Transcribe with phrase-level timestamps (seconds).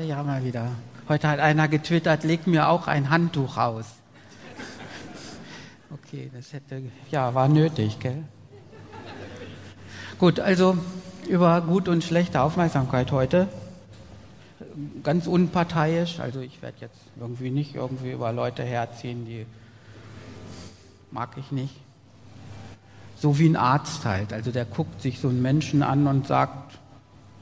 [0.00, 0.70] Alle ja mal wieder.
[1.10, 3.84] Heute hat einer getwittert, leg mir auch ein Handtuch aus.
[5.92, 8.24] Okay, das hätte, ja, war nötig, gell?
[10.18, 10.78] Gut, also
[11.28, 13.46] über gut und schlechte Aufmerksamkeit heute.
[15.02, 19.44] Ganz unparteiisch, also ich werde jetzt irgendwie nicht irgendwie über Leute herziehen, die
[21.10, 21.76] mag ich nicht.
[23.16, 26.78] So wie ein Arzt halt, also der guckt sich so einen Menschen an und sagt,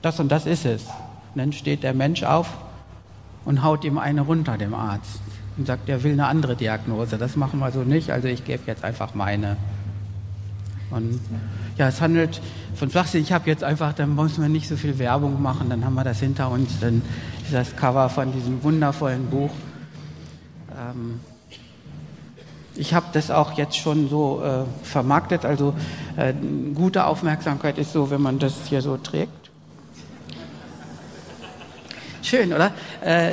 [0.02, 0.87] das und das ist es.
[1.38, 2.48] Dann steht der Mensch auf
[3.45, 5.20] und haut ihm eine runter, dem Arzt,
[5.56, 7.16] und sagt, er will eine andere Diagnose.
[7.16, 9.56] Das machen wir so nicht, also ich gebe jetzt einfach meine.
[10.90, 11.21] Und
[11.76, 12.40] ja, es handelt
[12.74, 13.23] von Flachsinn.
[13.23, 16.04] Ich habe jetzt einfach, dann muss man nicht so viel Werbung machen, dann haben wir
[16.04, 17.02] das hinter uns, dann
[17.45, 19.51] ist das Cover von diesem wundervollen Buch.
[20.73, 21.20] Ähm,
[22.74, 25.74] ich habe das auch jetzt schon so äh, vermarktet, also
[26.16, 26.32] äh,
[26.74, 29.48] gute Aufmerksamkeit ist so, wenn man das hier so trägt.
[32.23, 32.73] Schön, oder?
[33.05, 33.33] Äh,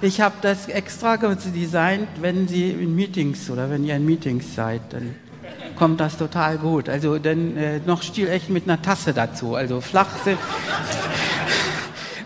[0.00, 4.80] ich habe das extra designt, wenn Sie in Meetings oder wenn ihr in Meetings seid,
[4.90, 5.14] dann
[5.76, 6.88] kommt das total gut.
[6.88, 9.54] Also dann äh, noch stilecht mit einer Tasse dazu.
[9.54, 10.38] Also flach sind.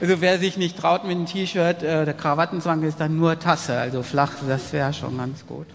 [0.00, 3.78] Also wer sich nicht traut mit einem T-Shirt, äh, der Krawattenzwang ist dann nur Tasse.
[3.78, 5.66] Also flach, das wäre schon ganz gut.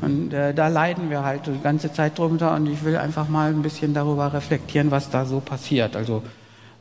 [0.00, 3.50] Und äh, da leiden wir halt die ganze Zeit drunter und ich will einfach mal
[3.50, 5.94] ein bisschen darüber reflektieren, was da so passiert.
[5.94, 6.22] Also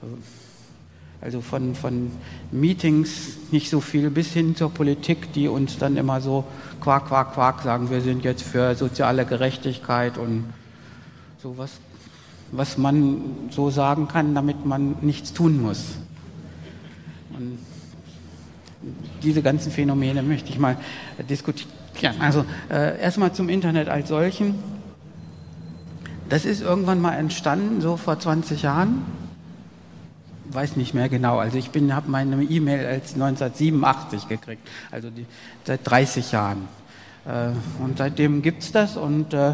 [0.01, 0.38] äh,
[1.21, 2.11] also von, von
[2.51, 6.45] Meetings nicht so viel bis hin zur Politik, die uns dann immer so
[6.79, 10.45] quak, quak, quak sagen, wir sind jetzt für soziale Gerechtigkeit und
[11.43, 11.71] sowas,
[12.51, 15.97] was man so sagen kann, damit man nichts tun muss.
[17.37, 17.59] Und
[19.21, 20.77] diese ganzen Phänomene möchte ich mal
[21.29, 22.15] diskutieren.
[22.19, 24.55] Also äh, erstmal zum Internet als solchen.
[26.29, 29.01] Das ist irgendwann mal entstanden, so vor 20 Jahren
[30.53, 31.39] weiß nicht mehr genau.
[31.39, 35.25] Also ich habe meine E-Mail als 1987 gekriegt, also die,
[35.65, 36.67] seit 30 Jahren.
[37.25, 37.49] Äh,
[37.83, 39.53] und seitdem gibt es das und äh,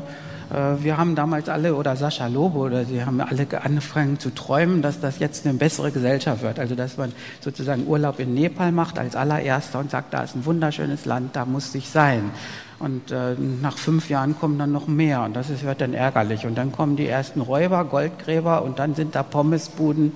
[0.49, 4.81] äh, wir haben damals alle, oder Sascha Lobo, oder sie haben alle angefangen zu träumen,
[4.81, 6.59] dass das jetzt eine bessere Gesellschaft wird.
[6.59, 10.45] Also dass man sozusagen Urlaub in Nepal macht als allererster und sagt, da ist ein
[10.45, 12.31] wunderschönes Land, da muss ich sein.
[12.77, 16.45] Und äh, nach fünf Jahren kommen dann noch mehr und das ist, wird dann ärgerlich.
[16.45, 20.11] Und dann kommen die ersten Räuber, Goldgräber und dann sind da Pommesbuden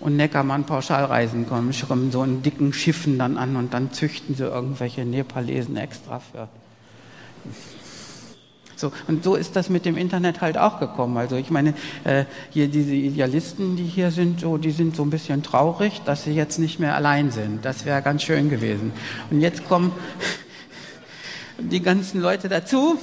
[0.00, 5.04] und Neckermann-Pauschalreisen kommen, kommen so in dicken Schiffen dann an und dann züchten sie irgendwelche
[5.04, 6.48] Nepalesen extra für.
[8.76, 11.16] So, und so ist das mit dem Internet halt auch gekommen.
[11.16, 11.72] Also ich meine,
[12.04, 16.24] äh, hier diese Idealisten, die hier sind, so, die sind so ein bisschen traurig, dass
[16.24, 17.64] sie jetzt nicht mehr allein sind.
[17.64, 18.92] Das wäre ganz schön gewesen.
[19.30, 19.92] Und jetzt kommen
[21.58, 22.98] die ganzen Leute dazu,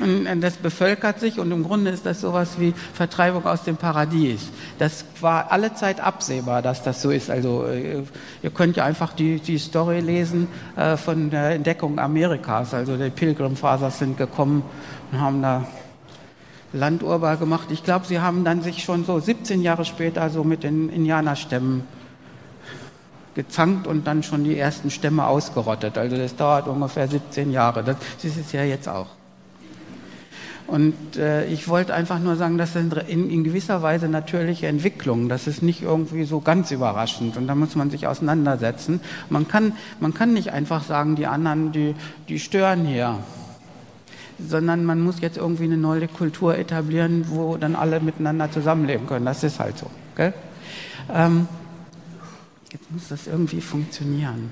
[0.00, 4.48] und das bevölkert sich und im Grunde ist das sowas wie Vertreibung aus dem Paradies.
[4.78, 7.30] Das war alle Zeit absehbar, dass das so ist.
[7.30, 8.02] Also äh,
[8.42, 12.74] ihr könnt ja einfach die, die Story lesen äh, von der Entdeckung Amerikas.
[12.74, 14.62] Also die Pilgrimfasers sind gekommen
[15.12, 15.64] und haben da
[16.72, 17.68] Landurbar gemacht.
[17.70, 21.84] Ich glaube, sie haben dann sich schon so 17 Jahre später so mit den Indianerstämmen
[23.34, 25.96] gezankt und dann schon die ersten Stämme ausgerottet.
[25.98, 27.84] Also das dauert ungefähr 17 Jahre.
[27.84, 29.06] Das, ist ja jetzt auch.
[30.66, 35.28] Und äh, ich wollte einfach nur sagen, das sind in, in, gewisser Weise natürliche Entwicklungen.
[35.28, 37.36] Das ist nicht irgendwie so ganz überraschend.
[37.36, 39.00] Und da muss man sich auseinandersetzen.
[39.28, 41.94] Man kann, man kann nicht einfach sagen, die anderen, die,
[42.28, 43.18] die stören hier.
[44.38, 49.26] Sondern man muss jetzt irgendwie eine neue Kultur etablieren, wo dann alle miteinander zusammenleben können.
[49.26, 49.90] Das ist halt so.
[50.16, 50.32] Gell?
[51.12, 51.46] Ähm,
[52.72, 54.50] jetzt muss das irgendwie funktionieren.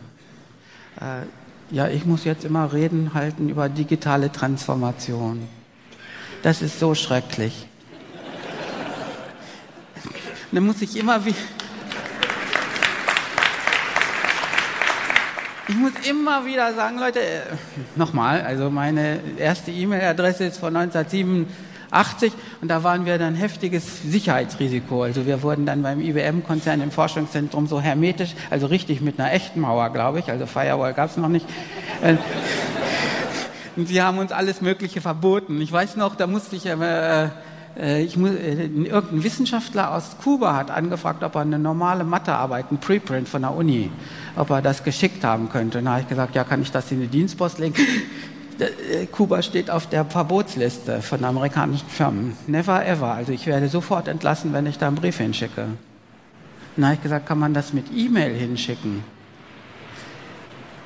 [1.00, 5.48] Äh, ja, ich muss jetzt immer Reden halten über digitale Transformation.
[6.42, 7.66] Das ist so schrecklich.
[10.50, 11.36] Dann muss ich immer wieder.
[15.68, 17.40] Ich muss immer wieder sagen, Leute, äh,
[17.94, 25.04] nochmal, also meine erste E-Mail-Adresse ist von 1987 und da waren wir dann heftiges Sicherheitsrisiko.
[25.04, 29.60] Also wir wurden dann beim IBM-Konzern im Forschungszentrum so hermetisch, also richtig mit einer echten
[29.60, 31.46] Mauer, glaube ich, also Firewall gab es noch nicht.
[33.76, 35.60] Und sie haben uns alles Mögliche verboten.
[35.60, 37.28] Ich weiß noch, da musste ich, äh,
[37.78, 42.78] äh, ich äh, irgendein Wissenschaftler aus Kuba hat angefragt, ob er eine normale Mathearbeit, ein
[42.78, 43.90] Preprint von der Uni,
[44.36, 45.78] ob er das geschickt haben könnte.
[45.78, 47.74] Und da habe ich gesagt, ja, kann ich das in die Dienstpost legen?
[48.58, 52.36] Äh, Kuba steht auf der Verbotsliste von amerikanischen Firmen.
[52.46, 53.14] Never ever.
[53.14, 55.68] Also ich werde sofort entlassen, wenn ich da einen Brief hinschicke.
[56.76, 59.02] Dann habe ich gesagt, kann man das mit E-Mail hinschicken?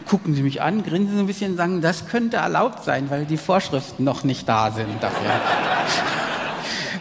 [0.06, 3.36] Gucken sie mich an, grinsen ein bisschen und sagen, das könnte erlaubt sein, weil die
[3.36, 5.30] Vorschriften noch nicht da sind dafür.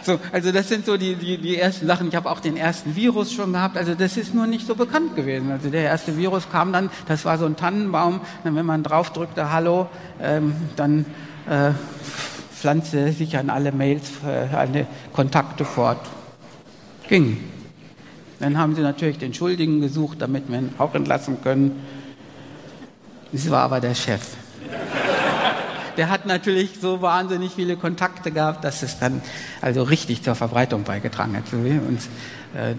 [0.02, 2.06] So, also das sind so die, die, die ersten Sachen.
[2.06, 3.76] Ich habe auch den ersten Virus schon gehabt.
[3.76, 5.50] Also das ist nur nicht so bekannt gewesen.
[5.50, 8.20] Also der erste Virus kam dann, das war so ein Tannenbaum.
[8.44, 9.88] Dann, wenn man drauf drückte, Hallo,
[10.22, 11.06] ähm, dann
[11.50, 11.72] äh,
[12.54, 15.98] pflanzte sich an alle Mails, äh, alle Kontakte fort.
[17.08, 17.38] Ging.
[18.38, 21.82] Dann haben sie natürlich den Schuldigen gesucht, damit wir ihn auch entlassen können.
[23.32, 24.22] Es war aber der Chef.
[25.96, 29.22] Der hat natürlich so wahnsinnig viele Kontakte gehabt, dass es dann
[29.62, 31.44] also richtig zur Verbreitung beigetragen hat.
[31.52, 32.00] Und,
[32.54, 32.74] äh,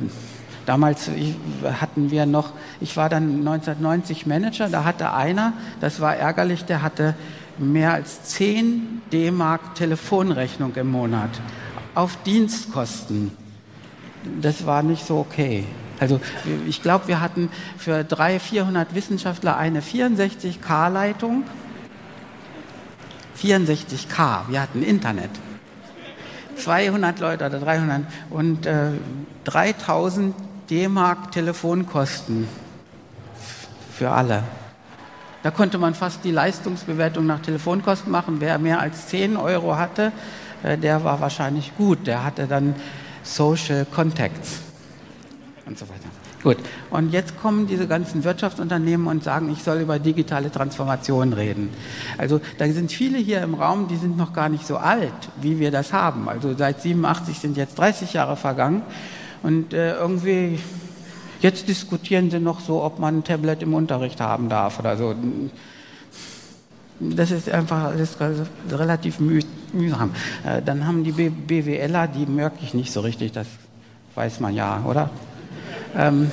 [0.65, 1.09] damals
[1.81, 6.81] hatten wir noch, ich war dann 1990 Manager, da hatte einer, das war ärgerlich, der
[6.83, 7.15] hatte
[7.57, 11.31] mehr als 10 D-Mark Telefonrechnung im Monat
[11.95, 13.31] auf Dienstkosten.
[14.41, 15.65] Das war nicht so okay.
[15.99, 16.19] Also
[16.67, 21.43] ich glaube, wir hatten für 300, 400 Wissenschaftler eine 64K-Leitung.
[23.41, 25.29] 64K, wir hatten Internet.
[26.57, 28.89] 200 Leute oder 300 und äh,
[29.43, 30.35] 3000
[30.69, 32.47] D-Mark Telefonkosten
[33.95, 34.43] für alle.
[35.43, 38.37] Da konnte man fast die Leistungsbewertung nach Telefonkosten machen.
[38.39, 40.11] Wer mehr als 10 Euro hatte,
[40.63, 42.07] äh, der war wahrscheinlich gut.
[42.07, 42.75] Der hatte dann
[43.23, 44.66] Social Contacts
[45.67, 46.07] und so weiter.
[46.43, 46.57] Gut,
[46.91, 51.69] und jetzt kommen diese ganzen Wirtschaftsunternehmen und sagen, ich soll über digitale Transformation reden.
[52.17, 55.59] Also da sind viele hier im Raum, die sind noch gar nicht so alt, wie
[55.59, 56.29] wir das haben.
[56.29, 58.81] Also seit 87 sind jetzt 30 Jahre vergangen
[59.43, 60.59] und äh, irgendwie
[61.39, 65.13] Jetzt diskutieren sie noch so, ob man ein Tablet im Unterricht haben darf oder so.
[66.99, 68.17] Das ist einfach alles
[68.71, 70.11] relativ mühsam.
[70.43, 73.45] Äh, dann haben die BWLer, die merke ich nicht so richtig, das
[74.15, 75.11] weiß man ja, oder?
[75.97, 76.31] Ähm,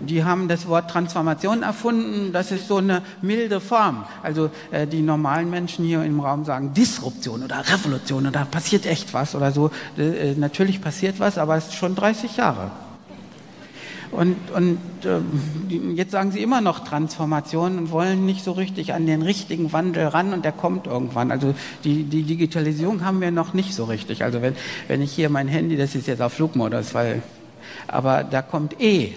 [0.00, 2.32] die haben das Wort Transformation erfunden.
[2.32, 4.04] Das ist so eine milde Form.
[4.22, 9.14] Also äh, die normalen Menschen hier im Raum sagen Disruption oder Revolution oder passiert echt
[9.14, 9.70] was oder so.
[9.96, 12.70] Äh, natürlich passiert was, aber es ist schon 30 Jahre.
[14.10, 19.06] Und, und äh, jetzt sagen sie immer noch Transformation und wollen nicht so richtig an
[19.06, 21.30] den richtigen Wandel ran und der kommt irgendwann.
[21.30, 21.54] Also
[21.84, 24.22] die, die Digitalisierung haben wir noch nicht so richtig.
[24.22, 24.54] Also wenn,
[24.86, 27.22] wenn ich hier mein Handy, das ist jetzt auf Flugmodus, weil,
[27.92, 29.14] aber da kommt E,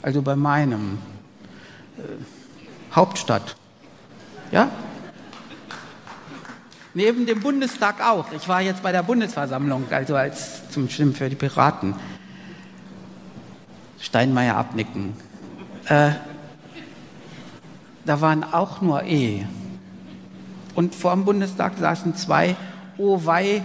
[0.00, 0.98] also bei meinem
[1.98, 2.02] äh,
[2.94, 3.56] Hauptstadt.
[4.52, 4.70] Ja?
[6.94, 8.32] Neben dem Bundestag auch.
[8.32, 11.94] Ich war jetzt bei der Bundesversammlung, also als zum Schlimm für die Piraten.
[14.00, 15.14] Steinmeier abnicken.
[15.88, 16.12] Äh,
[18.04, 19.44] da waren auch nur E.
[20.74, 22.54] Und vor dem Bundestag saßen zwei
[22.98, 23.62] Owei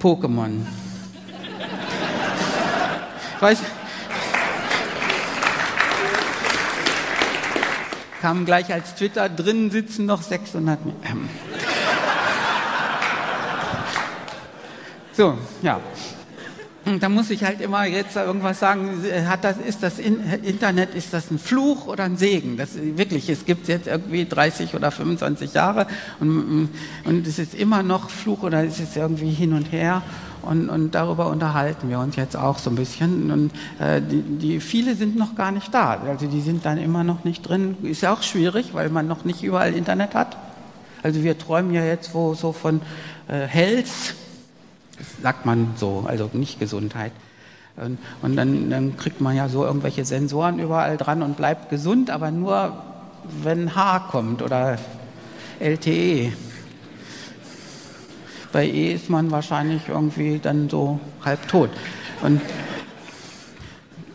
[0.00, 0.64] Pokémon.
[3.40, 3.58] Weiß,
[8.20, 10.78] kam gleich als Twitter, drinnen sitzen noch 600.
[11.04, 11.28] Ähm.
[15.12, 15.80] So, ja.
[17.00, 21.30] Da muss ich halt immer jetzt irgendwas sagen, hat das, ist das Internet, ist das
[21.30, 22.56] ein Fluch oder ein Segen?
[22.56, 25.86] Das, wirklich, es gibt jetzt irgendwie 30 oder 25 Jahre
[26.18, 26.70] und,
[27.04, 30.02] und es ist immer noch Fluch oder es ist irgendwie hin und her.
[30.42, 33.30] Und, und darüber unterhalten wir uns jetzt auch so ein bisschen.
[33.30, 36.00] Und äh, die, die, viele sind noch gar nicht da.
[36.06, 37.76] Also die sind dann immer noch nicht drin.
[37.82, 40.36] Ist ja auch schwierig, weil man noch nicht überall Internet hat.
[41.02, 42.80] Also wir träumen ja jetzt wo so von
[43.28, 44.14] äh, Health,
[45.22, 47.12] sagt man so, also nicht Gesundheit.
[47.76, 52.10] Und, und dann, dann, kriegt man ja so irgendwelche Sensoren überall dran und bleibt gesund,
[52.10, 52.82] aber nur
[53.42, 54.78] wenn H kommt oder
[55.60, 56.32] LTE.
[58.52, 61.70] Bei E ist man wahrscheinlich irgendwie dann so halb tot.
[62.22, 62.40] Und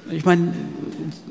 [0.10, 0.54] ich meine,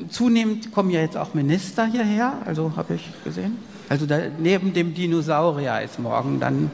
[0.08, 3.58] zunehmend kommen ja jetzt auch Minister hierher, also habe ich gesehen.
[3.88, 6.70] Also da, neben dem Dinosaurier ist morgen dann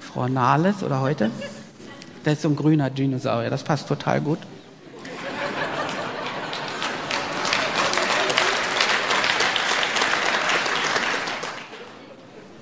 [0.00, 1.30] Frau Nahles oder heute.
[2.24, 4.38] Das ist so ein grüner Dinosaurier, das passt total gut.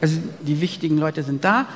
[0.00, 1.66] Also die wichtigen Leute sind da.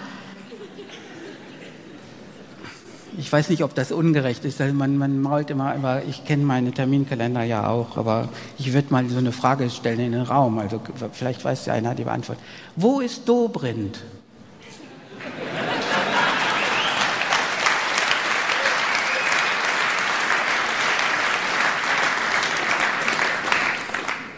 [3.18, 4.60] Ich weiß nicht, ob das ungerecht ist.
[4.60, 8.92] Also man, man mault immer, immer ich kenne meine Terminkalender ja auch, aber ich würde
[8.92, 10.60] mal so eine Frage stellen in den Raum.
[10.60, 10.80] Also
[11.12, 12.38] vielleicht weiß ja einer die Antwort.
[12.76, 13.98] Wo ist Dobrindt?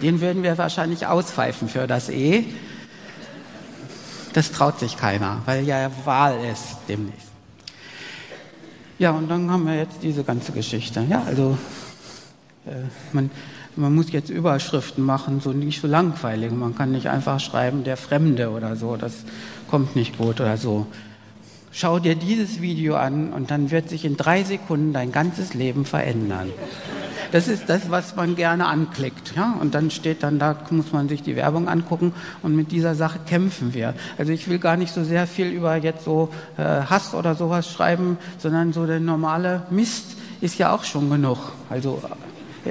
[0.01, 2.47] Den würden wir wahrscheinlich auspfeifen für das E.
[4.33, 7.31] Das traut sich keiner, weil ja Wahl ist demnächst.
[9.01, 11.03] Ja, und dann haben wir jetzt diese ganze Geschichte.
[11.09, 11.57] Ja, also
[12.67, 13.31] äh, man,
[13.75, 16.53] man muss jetzt Überschriften machen, so nicht so langweilig.
[16.53, 19.25] Man kann nicht einfach schreiben, der Fremde oder so, das
[19.71, 20.87] kommt nicht gut oder so.
[21.73, 25.87] schau dir dieses Video an und dann wird sich in drei Sekunden dein ganzes Leben
[25.87, 26.51] verändern.
[27.33, 29.35] Das ist das, was man gerne anklickt.
[29.37, 29.57] Ja?
[29.61, 33.21] Und dann steht dann, da muss man sich die Werbung angucken und mit dieser Sache
[33.27, 33.95] kämpfen wir.
[34.19, 37.71] Also ich will gar nicht so sehr viel über jetzt so äh, Hass oder sowas
[37.71, 41.39] schreiben, sondern so der normale Mist ist ja auch schon genug.
[41.69, 42.03] Also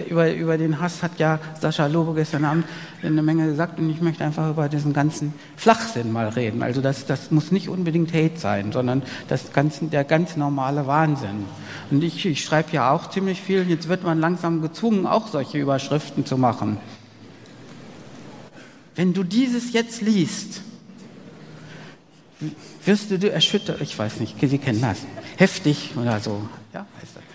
[0.09, 2.65] über, über den Hass hat ja Sascha Lobo gestern Abend
[3.01, 6.61] eine Menge gesagt und ich möchte einfach über diesen ganzen Flachsinn mal reden.
[6.61, 11.45] Also das, das muss nicht unbedingt Hate sein, sondern das ganz, der ganz normale Wahnsinn.
[11.91, 13.67] Und ich, ich schreibe ja auch ziemlich viel.
[13.69, 16.77] Jetzt wird man langsam gezwungen, auch solche Überschriften zu machen.
[18.95, 20.61] Wenn du dieses jetzt liest,
[22.85, 24.99] wirst du erschüttert, ich weiß nicht, Sie kennen das,
[25.37, 26.41] heftig oder so,
[26.73, 27.28] ja, heißt das.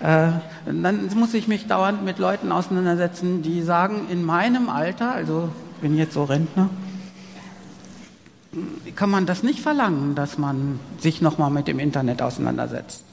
[0.00, 0.30] Äh,
[0.66, 5.48] dann muss ich mich dauernd mit Leuten auseinandersetzen, die sagen, in meinem Alter, also
[5.80, 6.70] bin jetzt so Rentner,
[8.94, 13.04] kann man das nicht verlangen, dass man sich nochmal mit dem Internet auseinandersetzt.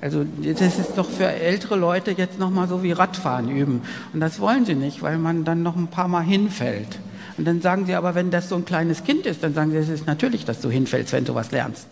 [0.00, 3.82] Also das ist doch für ältere Leute jetzt nochmal so wie Radfahren üben.
[4.12, 7.00] Und das wollen sie nicht, weil man dann noch ein paar Mal hinfällt.
[7.36, 9.78] Und dann sagen sie aber, wenn das so ein kleines Kind ist, dann sagen sie,
[9.78, 11.88] es ist natürlich, dass du hinfällst, wenn du was lernst.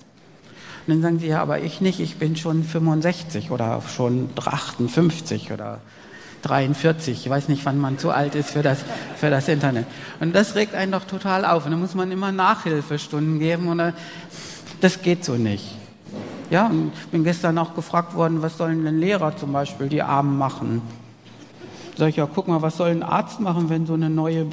[0.86, 5.52] Und dann sagen sie, ja, aber ich nicht, ich bin schon 65 oder schon 58
[5.52, 5.80] oder
[6.42, 7.26] 43.
[7.26, 8.84] Ich weiß nicht, wann man zu alt ist für das,
[9.16, 9.86] für das Internet.
[10.20, 11.64] Und das regt einen doch total auf.
[11.64, 13.68] Und dann muss man immer Nachhilfestunden geben.
[13.68, 13.94] Und
[14.80, 15.74] das geht so nicht.
[16.50, 20.02] Ja, und ich bin gestern auch gefragt worden, was sollen denn Lehrer zum Beispiel, die
[20.02, 20.82] Armen machen?
[21.96, 24.46] Sag ich, ja, guck mal, was soll ein Arzt machen, wenn so eine neue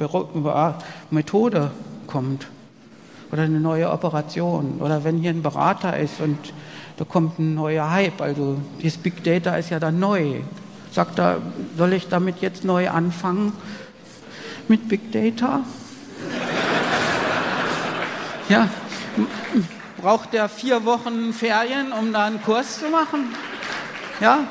[1.10, 1.70] Methode
[2.08, 2.48] kommt?
[3.32, 6.38] Oder eine neue Operation oder wenn hier ein Berater ist und
[6.96, 10.40] da kommt ein neuer Hype, also dieses Big Data ist ja dann neu.
[10.92, 11.38] Sagt er,
[11.76, 13.52] soll ich damit jetzt neu anfangen
[14.68, 15.60] mit Big Data?
[18.48, 18.68] ja,
[20.00, 23.34] braucht der vier Wochen Ferien, um da einen Kurs zu machen?
[24.20, 24.46] Ja,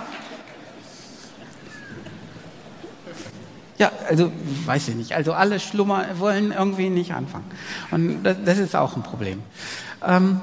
[3.78, 4.32] Ja, also
[4.66, 5.14] weiß ich nicht.
[5.14, 7.46] Also alle Schlummer wollen irgendwie nicht anfangen.
[7.92, 9.42] Und das, das ist auch ein Problem.
[10.06, 10.42] Ähm,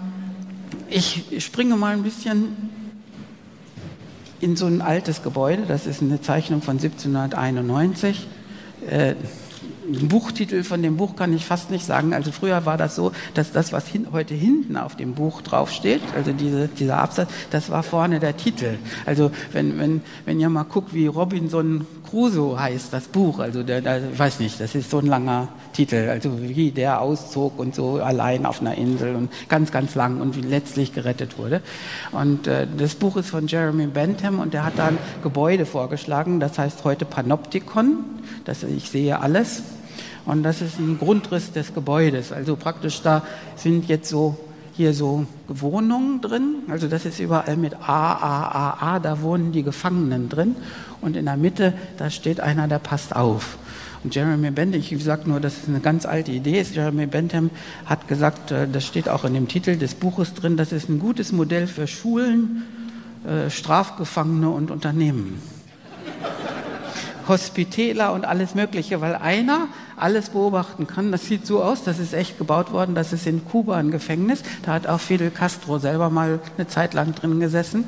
[0.88, 2.56] ich springe mal ein bisschen
[4.40, 5.64] in so ein altes Gebäude.
[5.68, 8.26] Das ist eine Zeichnung von 1791.
[8.88, 9.14] Äh,
[9.90, 12.14] den Buchtitel von dem Buch kann ich fast nicht sagen.
[12.14, 16.00] Also früher war das so, dass das, was hin, heute hinten auf dem Buch draufsteht,
[16.14, 18.78] also diese, dieser Absatz, das war vorne der Titel.
[19.04, 23.80] Also wenn, wenn, wenn ihr mal guckt, wie Robinson Crusoe heißt, das Buch, also der,
[23.80, 27.74] der, ich weiß nicht, das ist so ein langer Titel, also wie der auszog und
[27.74, 31.62] so allein auf einer Insel und ganz, ganz lang und wie letztlich gerettet wurde.
[32.10, 36.40] Und äh, das Buch ist von Jeremy Bentham und der hat da ein Gebäude vorgeschlagen,
[36.40, 37.98] das heißt heute Panoptikon,
[38.44, 39.62] das ich sehe alles.
[40.26, 42.32] Und das ist ein Grundriss des Gebäudes.
[42.32, 43.22] Also praktisch da
[43.56, 44.36] sind jetzt so
[44.80, 46.62] hier so Wohnungen drin.
[46.68, 48.98] Also das ist überall mit A, A, A, A.
[48.98, 50.56] Da wohnen die Gefangenen drin.
[51.02, 53.58] Und in der Mitte, da steht einer, der passt auf.
[54.02, 56.74] Und Jeremy Bentham, ich sage nur, dass es eine ganz alte Idee ist.
[56.74, 57.50] Jeremy Bentham
[57.84, 60.98] hat gesagt, äh, das steht auch in dem Titel des Buches drin, das ist ein
[60.98, 62.62] gutes Modell für Schulen,
[63.26, 65.42] äh, Strafgefangene und Unternehmen.
[67.28, 69.68] Hospitäler und alles Mögliche, weil einer
[70.00, 71.12] alles beobachten kann.
[71.12, 74.42] Das sieht so aus, das ist echt gebaut worden, das ist in Kuba ein Gefängnis.
[74.62, 77.84] Da hat auch Fidel Castro selber mal eine Zeit lang drin gesessen.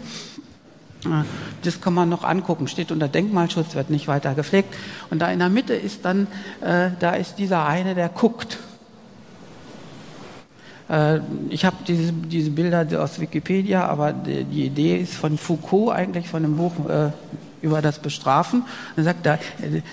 [1.05, 1.25] Ah,
[1.63, 4.73] das kann man noch angucken, steht unter Denkmalschutz, wird nicht weiter gepflegt.
[5.11, 6.29] Und da in der Mitte ist dann,
[6.61, 8.59] äh, da ist dieser eine, der guckt.
[10.89, 15.93] Äh, ich habe diese, diese Bilder aus Wikipedia, aber die, die, Idee ist von Foucault
[15.93, 17.11] eigentlich, von dem Buch äh,
[17.63, 18.65] über das Bestrafen.
[18.97, 19.39] Und sagt er,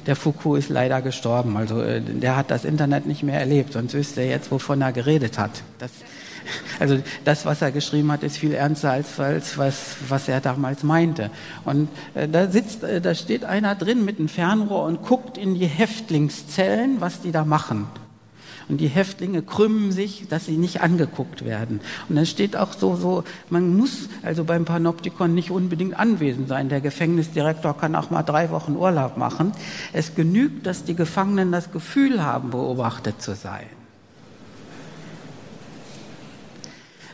[0.05, 1.55] der Foucault ist leider gestorben.
[1.55, 4.91] Also äh, der hat das Internet nicht mehr erlebt, sonst wüsste er jetzt, wovon er
[4.91, 5.51] geredet hat.
[5.77, 5.91] Das,
[6.79, 10.83] also das, was er geschrieben hat, ist viel ernster als, als was, was er damals
[10.83, 11.29] meinte.
[11.65, 15.55] Und äh, da sitzt, äh, da steht einer drin mit einem Fernrohr und guckt in
[15.55, 17.87] die Häftlingszellen, was die da machen.
[18.69, 21.81] Und die Häftlinge krümmen sich, dass sie nicht angeguckt werden.
[22.07, 26.69] Und dann steht auch so, so, man muss also beim Panoptikon nicht unbedingt anwesend sein.
[26.69, 29.53] Der Gefängnisdirektor kann auch mal drei Wochen Urlaub machen.
[29.91, 33.65] Es genügt, dass die Gefangenen das Gefühl haben, beobachtet zu sein.
[33.65, 33.79] Äh,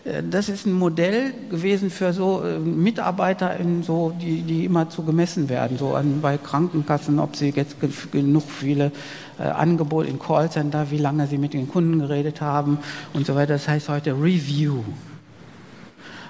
[0.06, 5.04] das ist ein Modell gewesen für so äh, Mitarbeiter, in so, die, die immer zu
[5.04, 7.78] gemessen werden, so an, bei Krankenkassen, ob sie jetzt
[8.12, 8.92] genug viele
[9.40, 12.78] äh, Angebote in Callcenter, wie lange sie mit den Kunden geredet haben
[13.14, 13.54] und so weiter.
[13.54, 14.84] Das heißt heute Review.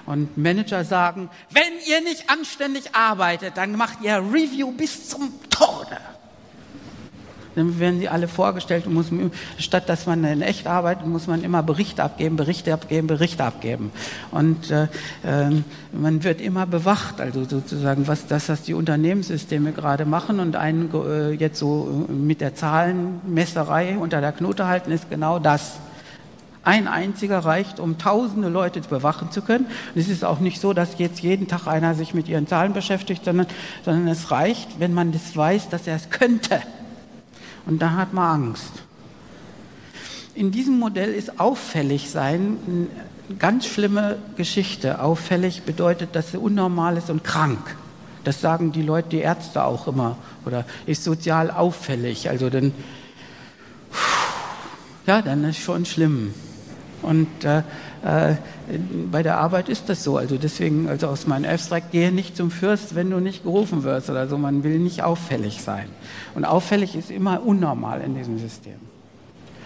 [0.06, 5.98] Und Manager sagen, wenn ihr nicht anständig arbeitet, dann macht ihr Review bis zum Tode.
[7.56, 9.06] Dann werden sie alle vorgestellt und muss,
[9.58, 13.90] statt dass man in echt arbeitet, muss man immer Berichte abgeben, Berichte abgeben, Berichte abgeben.
[14.30, 14.84] Und äh,
[15.24, 20.54] äh, man wird immer bewacht, also sozusagen, was das, was die Unternehmenssysteme gerade machen und
[20.54, 25.78] einen äh, jetzt so mit der Zahlenmesserei unter der Knote halten, ist genau das.
[26.62, 29.66] Ein einziger reicht, um tausende Leute bewachen zu können.
[29.94, 32.74] Und es ist auch nicht so, dass jetzt jeden Tag einer sich mit ihren Zahlen
[32.74, 33.46] beschäftigt, sondern,
[33.84, 36.60] sondern es reicht, wenn man das weiß, dass er es könnte.
[37.66, 38.72] Und da hat man Angst.
[40.34, 42.58] In diesem Modell ist auffällig sein
[43.28, 45.02] eine ganz schlimme Geschichte.
[45.02, 47.76] Auffällig bedeutet, dass er unnormal ist und krank.
[48.22, 50.16] Das sagen die Leute, die Ärzte auch immer.
[50.44, 52.28] Oder ist sozial auffällig.
[52.28, 52.72] Also dann,
[55.06, 56.34] ja, dann ist schon schlimm.
[57.02, 57.62] Und äh,
[58.04, 58.34] äh,
[59.10, 60.16] bei der Arbeit ist das so.
[60.16, 64.10] Also deswegen, also aus meinem Abstract, gehe nicht zum Fürst, wenn du nicht gerufen wirst
[64.10, 64.38] oder so.
[64.38, 65.88] Man will nicht auffällig sein.
[66.34, 68.76] Und auffällig ist immer unnormal in diesem System.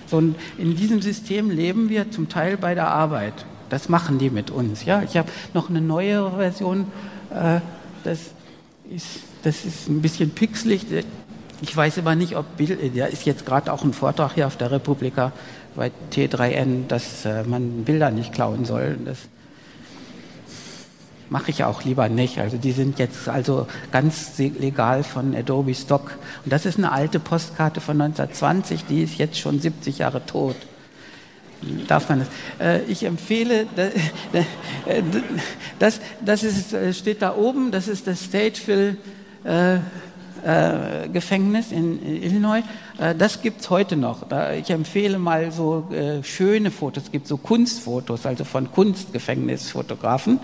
[0.06, 3.44] So, und in diesem System leben wir zum Teil bei der Arbeit.
[3.68, 4.84] Das machen die mit uns.
[4.84, 6.86] Ja, ich habe noch eine neuere Version.
[7.30, 7.60] Äh,
[8.04, 8.18] das
[8.90, 9.06] ist,
[9.42, 10.86] das ist ein bisschen pixelig.
[11.62, 14.56] Ich weiß aber nicht, ob Bild, da ist jetzt gerade auch ein Vortrag hier auf
[14.56, 15.32] der Republika
[15.76, 18.98] bei T3N, dass äh, man Bilder nicht klauen soll.
[19.04, 19.18] Das
[21.28, 22.38] mache ich auch lieber nicht.
[22.38, 26.18] Also die sind jetzt also ganz legal von Adobe Stock.
[26.44, 30.56] Und das ist eine alte Postkarte von 1920, die ist jetzt schon 70 Jahre tot.
[31.86, 32.28] Darf man das?
[32.58, 35.02] Äh, ich empfehle, äh,
[35.78, 38.96] das, das ist, steht da oben, das ist das Stateville
[40.44, 42.62] äh, Gefängnis in Illinois.
[42.98, 44.28] Äh, das gibt's heute noch.
[44.28, 47.04] Da, ich empfehle mal so äh, schöne Fotos.
[47.04, 50.40] Es gibt so Kunstfotos, also von Kunstgefängnisfotografen.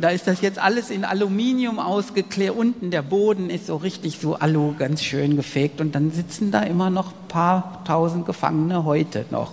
[0.00, 2.56] Da ist das jetzt alles in Aluminium ausgeklärt.
[2.56, 5.80] Unten der Boden ist so richtig so Alu ganz schön gefegt.
[5.80, 9.52] Und dann sitzen da immer noch ein paar tausend Gefangene heute noch.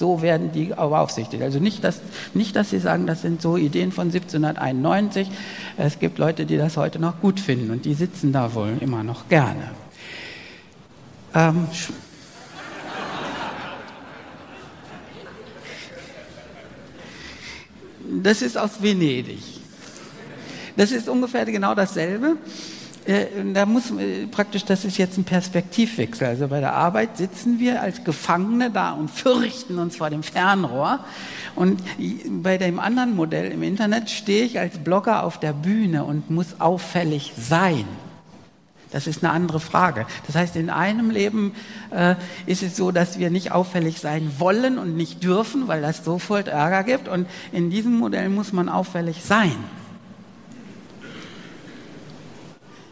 [0.00, 1.42] So werden die beaufsichtigt.
[1.42, 2.00] Also nicht dass,
[2.32, 5.30] nicht, dass Sie sagen, das sind so Ideen von 1791.
[5.76, 9.02] Es gibt Leute, die das heute noch gut finden und die sitzen da wohl immer
[9.02, 9.72] noch gerne.
[11.34, 11.66] Ähm,
[18.22, 19.42] das ist aus Venedig.
[20.78, 22.38] Das ist ungefähr genau dasselbe.
[23.06, 26.26] Äh, da muss äh, praktisch, das ist jetzt ein Perspektivwechsel.
[26.26, 31.00] Also bei der Arbeit sitzen wir als Gefangene da und fürchten uns vor dem Fernrohr.
[31.56, 31.82] Und
[32.42, 36.60] bei dem anderen Modell im Internet stehe ich als Blogger auf der Bühne und muss
[36.60, 37.84] auffällig sein.
[38.90, 40.06] Das ist eine andere Frage.
[40.26, 41.52] Das heißt, in einem Leben
[41.90, 46.04] äh, ist es so, dass wir nicht auffällig sein wollen und nicht dürfen, weil das
[46.04, 47.08] sofort Ärger gibt.
[47.08, 49.56] Und in diesem Modell muss man auffällig sein.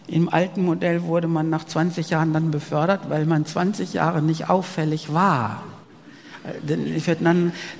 [0.08, 4.48] Im alten Modell wurde man nach 20 Jahren dann befördert, weil man 20 Jahre nicht
[4.48, 5.62] auffällig war.
[6.44, 6.76] Äh,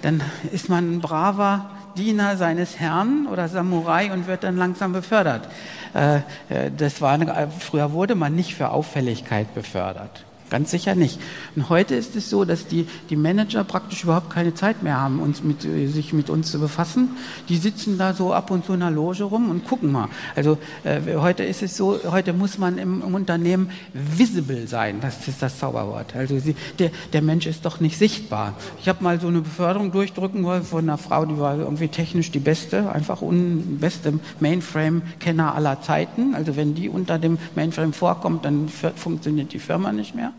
[0.02, 5.48] dann, ist man ein braver Diener seines Herrn oder Samurai und wird dann langsam befördert.
[5.94, 7.18] Äh, äh, das war
[7.58, 10.24] früher wurde man nicht für Auffälligkeit befördert.
[10.50, 11.20] Ganz sicher nicht.
[11.56, 15.20] Und heute ist es so, dass die, die Manager praktisch überhaupt keine Zeit mehr haben,
[15.20, 17.11] uns mit, sich mit uns zu befassen.
[17.48, 20.08] Die sitzen da so ab und zu in der Loge rum und gucken mal.
[20.34, 25.00] Also äh, heute ist es so, heute muss man im, im, Unternehmen visible sein.
[25.00, 26.16] Das ist das Zauberwort.
[26.16, 28.54] Also sie, der, der Mensch ist doch nicht sichtbar.
[28.80, 32.30] Ich habe mal so eine Beförderung durchdrücken wollen von einer Frau, die war irgendwie technisch
[32.30, 36.34] die beste, einfach un, beste Mainframe-Kenner aller Zeiten.
[36.34, 40.32] Also wenn die unter dem Mainframe vorkommt, dann funktioniert die Firma nicht mehr.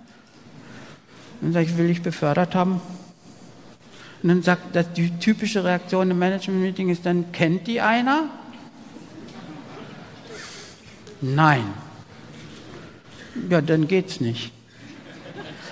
[1.42, 2.82] Dann sage ich, will ich befördert haben?
[4.22, 8.30] Und dann sagt, dass die typische Reaktion im Management-Meeting ist dann, kennt die einer?
[11.22, 11.64] Nein.
[13.50, 14.52] Ja, dann geht's nicht.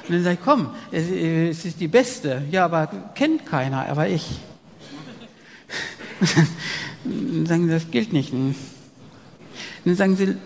[0.08, 2.43] Und dann sage ich, komm, es, es ist die beste.
[2.49, 4.39] Ja, aber kennt keiner, aber ich.
[7.03, 8.32] dann sagen sie, das gilt nicht.
[8.32, 8.56] Und
[9.84, 10.38] dann sagen sie,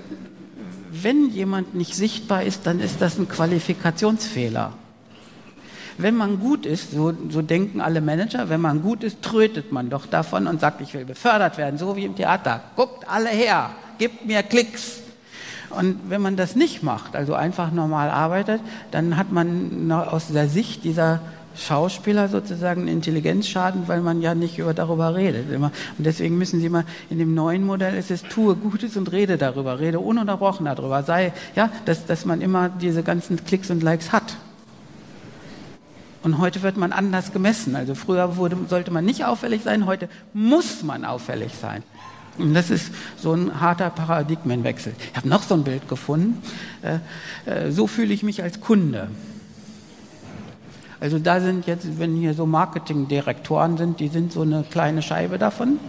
[0.92, 4.74] wenn jemand nicht sichtbar ist, dann ist das ein Qualifikationsfehler.
[5.98, 9.90] Wenn man gut ist, so, so denken alle Manager, wenn man gut ist, trötet man
[9.90, 12.62] doch davon und sagt, ich will befördert werden, so wie im Theater.
[12.76, 15.02] Guckt alle her, gebt mir Klicks.
[15.70, 20.50] Und wenn man das nicht macht, also einfach normal arbeitet, dann hat man aus der
[20.50, 21.22] Sicht dieser
[21.56, 25.54] Schauspieler sozusagen einen Intelligenzschaden, weil man ja nicht über, darüber redet.
[25.54, 29.38] Und deswegen müssen Sie mal, in dem neuen Modell ist es, tue Gutes und rede
[29.38, 31.04] darüber, rede ununterbrochen darüber.
[31.04, 34.36] Sei, ja, dass, dass man immer diese ganzen Klicks und Likes hat.
[36.24, 37.76] Und heute wird man anders gemessen.
[37.76, 41.84] Also früher wurde, sollte man nicht auffällig sein, heute muss man auffällig sein.
[42.38, 44.94] Und das ist so ein harter Paradigmenwechsel.
[45.12, 46.42] Ich habe noch so ein Bild gefunden.
[46.82, 47.00] Äh,
[47.50, 49.10] äh, so fühle ich mich als Kunde.
[51.00, 55.40] Also da sind jetzt, wenn hier so Marketingdirektoren sind, die sind so eine kleine Scheibe
[55.40, 55.80] davon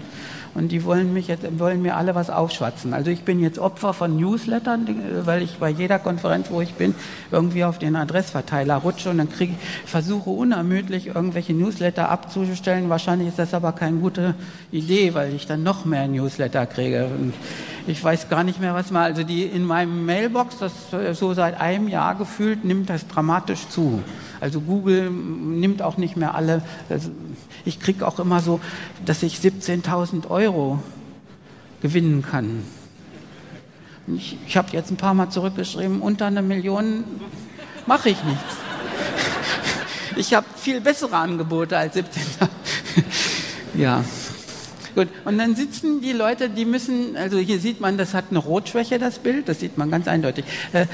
[0.54, 2.94] und die wollen mich jetzt, wollen mir alle was aufschwatzen.
[2.94, 4.86] Also ich bin jetzt Opfer von Newslettern,
[5.24, 6.94] weil ich bei jeder Konferenz, wo ich bin,
[7.30, 12.88] irgendwie auf den Adressverteiler rutsche und dann kriege ich, versuche unermüdlich irgendwelche Newsletter abzustellen.
[12.90, 14.34] Wahrscheinlich ist das aber keine gute
[14.70, 17.06] Idee, weil ich dann noch mehr Newsletter kriege.
[17.06, 17.34] Und
[17.86, 20.72] ich weiß gar nicht mehr, was mal, also die in meinem Mailbox, das
[21.18, 24.02] so seit einem Jahr gefühlt, nimmt das dramatisch zu.
[24.40, 26.62] Also Google nimmt auch nicht mehr alle.
[26.88, 27.10] Also
[27.64, 28.60] ich kriege auch immer so,
[29.04, 30.80] dass ich 17.000 Euro
[31.80, 32.62] gewinnen kann.
[34.08, 37.04] Ich, ich habe jetzt ein paar Mal zurückgeschrieben, unter einer Million
[37.86, 38.56] mache ich nichts.
[40.16, 42.48] Ich habe viel bessere Angebote als 17.000.
[43.74, 44.04] ja.
[44.94, 48.38] Gut, und dann sitzen die Leute, die müssen, also hier sieht man, das hat eine
[48.38, 50.44] Rotschwäche, das Bild, das sieht man ganz eindeutig.
[50.72, 50.86] Äh,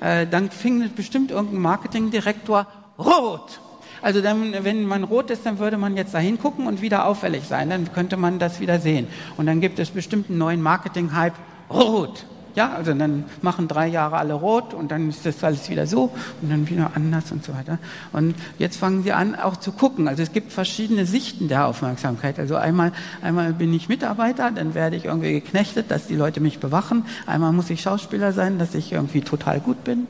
[0.00, 2.66] äh, dann fing bestimmt irgendein Marketingdirektor
[2.98, 3.60] rot.
[4.02, 7.44] Also dann, wenn man rot ist, dann würde man jetzt da hingucken und wieder auffällig
[7.44, 9.06] sein, dann könnte man das wieder sehen.
[9.36, 11.34] Und dann gibt es bestimmt einen neuen Marketing-Hype,
[11.70, 12.26] rot.
[12.54, 16.10] Ja, also dann machen drei Jahre alle rot und dann ist das alles wieder so
[16.42, 17.78] und dann wieder anders und so weiter.
[18.12, 20.06] Und jetzt fangen sie an, auch zu gucken.
[20.06, 22.38] Also es gibt verschiedene Sichten der Aufmerksamkeit.
[22.38, 26.58] Also einmal, einmal bin ich Mitarbeiter, dann werde ich irgendwie geknechtet, dass die Leute mich
[26.58, 27.06] bewachen.
[27.26, 30.06] Einmal muss ich Schauspieler sein, dass ich irgendwie total gut bin.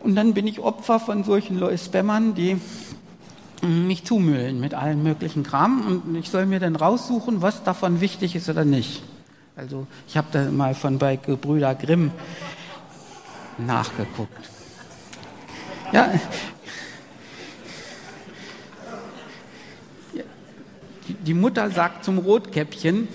[0.00, 2.58] Und dann bin ich Opfer von solchen Spammern, die
[3.62, 8.36] mich zumüllen mit allen möglichen Kram und ich soll mir dann raussuchen, was davon wichtig
[8.36, 9.02] ist oder nicht.
[9.56, 12.10] Also ich habe da mal von bei Gebrüder Grimm
[13.56, 14.50] nachgeguckt.
[15.92, 16.12] Ja,
[21.06, 23.08] die Mutter sagt zum Rotkäppchen,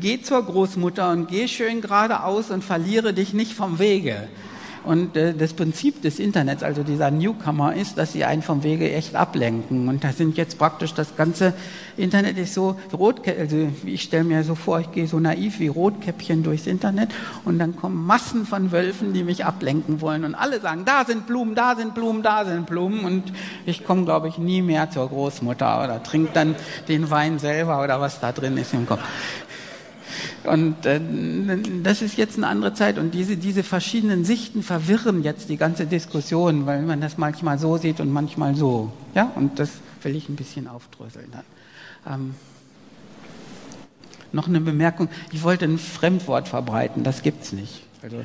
[0.00, 4.28] geh zur Großmutter und geh schön geradeaus und verliere dich nicht vom Wege.
[4.86, 8.90] Und äh, das Prinzip des Internets, also dieser Newcomer, ist, dass sie einen vom Wege
[8.92, 9.88] echt ablenken.
[9.88, 11.52] Und da sind jetzt praktisch das ganze
[11.96, 15.68] Internet ist so rot, also ich stelle mir so vor, ich gehe so naiv wie
[15.68, 17.10] Rotkäppchen durchs Internet
[17.44, 21.26] und dann kommen Massen von Wölfen, die mich ablenken wollen und alle sagen, da sind
[21.26, 23.32] Blumen, da sind Blumen, da sind Blumen und
[23.64, 26.54] ich komme, glaube ich, nie mehr zur Großmutter oder trinke dann
[26.88, 29.02] den Wein selber oder was da drin ist im Kopf.
[30.46, 31.00] Und äh,
[31.82, 35.86] das ist jetzt eine andere Zeit und diese, diese verschiedenen Sichten verwirren jetzt die ganze
[35.86, 38.92] Diskussion, weil man das manchmal so sieht und manchmal so.
[39.14, 39.70] Ja, und das
[40.02, 42.14] will ich ein bisschen aufdröseln dann.
[42.14, 42.34] Ähm,
[44.32, 47.82] noch eine Bemerkung, ich wollte ein Fremdwort verbreiten, das gibt es nicht.
[48.02, 48.18] Also,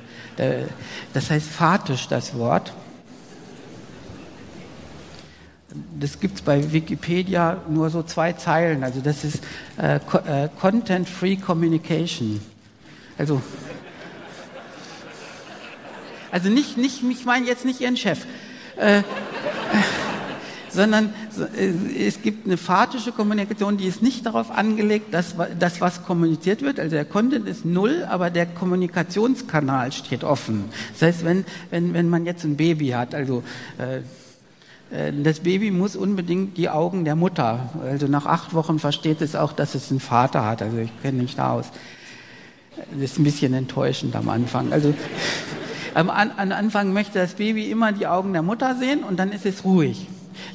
[1.14, 2.74] das heißt fatisch, das Wort
[6.00, 8.84] das gibt es bei Wikipedia nur so zwei Zeilen.
[8.84, 9.44] Also das ist
[9.78, 12.42] äh, äh, Content-Free Communication.
[13.18, 13.42] Also,
[16.32, 18.26] also nicht, nicht, ich meine jetzt nicht Ihren Chef,
[18.78, 19.04] äh,
[20.70, 21.14] sondern
[21.56, 26.62] äh, es gibt eine phatische Kommunikation, die ist nicht darauf angelegt, dass das, was kommuniziert
[26.62, 30.66] wird, also der Content ist null, aber der Kommunikationskanal steht offen.
[30.94, 33.44] Das heißt, wenn, wenn, wenn man jetzt ein Baby hat, also
[33.78, 34.02] äh,
[35.24, 37.70] das Baby muss unbedingt die Augen der Mutter.
[37.82, 40.62] Also nach acht Wochen versteht es auch, dass es einen Vater hat.
[40.62, 41.72] Also ich kenne mich da aus.
[42.92, 44.74] Das ist ein bisschen enttäuschend am Anfang.
[44.74, 44.94] Also
[45.94, 49.46] am, am Anfang möchte das Baby immer die Augen der Mutter sehen und dann ist
[49.46, 50.08] es ruhig.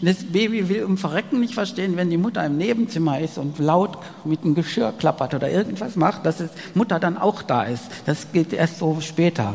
[0.02, 3.98] Das Baby will um Verrecken nicht verstehen, wenn die Mutter im Nebenzimmer ist und laut
[4.24, 7.84] mit dem Geschirr klappert oder irgendwas macht, dass es Mutter dann auch da ist.
[8.04, 9.54] Das geht erst so später.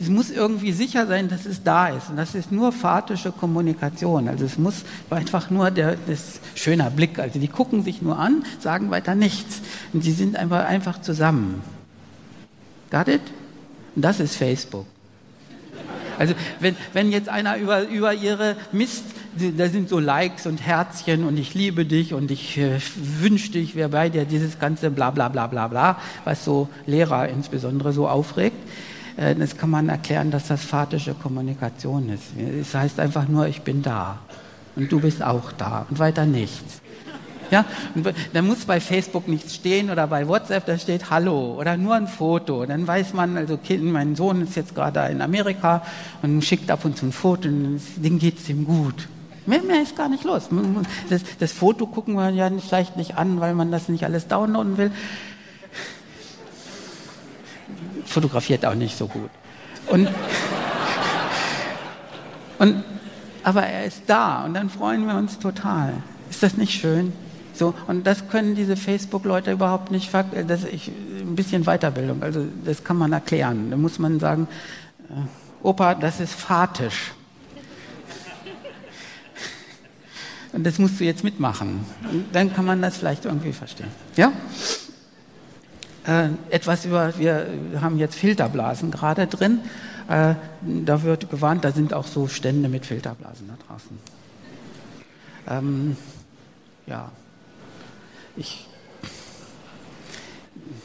[0.00, 2.10] Es muss irgendwie sicher sein, dass es da ist.
[2.10, 4.28] Und das ist nur phatische Kommunikation.
[4.28, 7.18] Also es muss einfach nur der, das schöner Blick.
[7.18, 9.60] Also die gucken sich nur an, sagen weiter nichts.
[9.92, 11.62] Und die sind einfach, einfach zusammen.
[12.90, 13.22] Got it?
[13.94, 14.86] Und das ist Facebook.
[16.18, 19.04] Also wenn, wenn jetzt einer über, über ihre Mist,
[19.56, 23.74] da sind so Likes und Herzchen und ich liebe dich und ich äh, wünschte, ich
[23.74, 28.08] wäre bei dir, dieses ganze bla bla bla bla bla, was so Lehrer insbesondere so
[28.08, 28.56] aufregt.
[29.16, 32.24] Äh, das kann man erklären, dass das phatische Kommunikation ist.
[32.60, 34.18] Es heißt einfach nur, ich bin da
[34.76, 36.80] und du bist auch da und weiter nichts.
[37.50, 37.66] Ja,
[38.32, 42.06] da muss bei Facebook nichts stehen oder bei WhatsApp, da steht Hallo oder nur ein
[42.06, 42.64] Foto.
[42.64, 45.82] Dann weiß man, also kind, mein Sohn ist jetzt gerade in Amerika
[46.22, 49.06] und schickt ab und zu ein Foto und dem geht es ihm gut.
[49.46, 50.48] Mehr, mehr ist gar nicht los.
[51.10, 54.78] Das, das Foto gucken wir ja vielleicht nicht an, weil man das nicht alles downloaden
[54.78, 54.90] will
[58.12, 59.30] fotografiert auch nicht so gut.
[59.88, 60.08] Und,
[62.58, 62.84] und,
[63.42, 65.94] aber er ist da und dann freuen wir uns total.
[66.30, 67.12] Ist das nicht schön?
[67.54, 72.82] So, und das können diese Facebook-Leute überhaupt nicht, das ist ein bisschen Weiterbildung, also das
[72.82, 73.70] kann man erklären.
[73.70, 74.48] Da muss man sagen,
[75.10, 75.14] äh,
[75.62, 77.12] Opa, das ist fatisch.
[80.52, 81.84] Und das musst du jetzt mitmachen.
[82.32, 83.88] Dann kann man das vielleicht irgendwie verstehen.
[84.16, 84.32] Ja?
[86.06, 89.60] Äh, etwas über, wir haben jetzt Filterblasen gerade drin.
[90.08, 93.98] Äh, da wird gewarnt, da sind auch so Stände mit Filterblasen da draußen.
[95.48, 95.96] Ähm,
[96.86, 97.10] ja,
[98.36, 98.66] ich,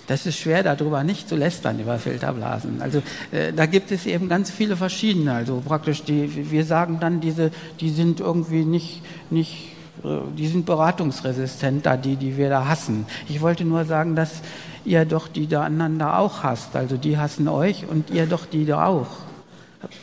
[0.07, 2.81] das ist schwer, darüber nicht zu lästern, über Filterblasen.
[2.81, 5.33] Also äh, da gibt es eben ganz viele verschiedene.
[5.33, 10.65] Also praktisch, die, wir sagen dann, diese, die sind irgendwie nicht, nicht, äh, die sind
[10.65, 13.05] beratungsresistent, da die, die wir da hassen.
[13.27, 14.41] Ich wollte nur sagen, dass
[14.85, 16.75] ihr doch die da einander auch hasst.
[16.77, 19.09] Also die hassen euch und ihr doch die da auch.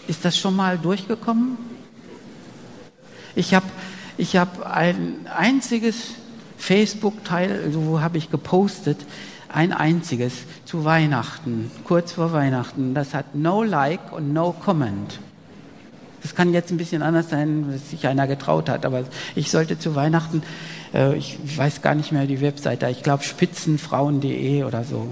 [0.07, 1.57] Ist das schon mal durchgekommen?
[3.35, 3.67] Ich habe
[4.17, 6.11] ich hab ein einziges
[6.59, 8.99] Facebook-Teil, also wo habe ich gepostet,
[9.55, 10.33] ein einziges
[10.65, 12.95] zu Weihnachten, kurz vor Weihnachten.
[12.95, 15.19] Das hat no like und no comment.
[16.23, 19.79] Das kann jetzt ein bisschen anders sein, dass sich einer getraut hat, aber ich sollte
[19.79, 20.43] zu Weihnachten,
[20.95, 25.07] äh, ich weiß gar nicht mehr die Webseite, ich glaube spitzenfrauen.de oder so.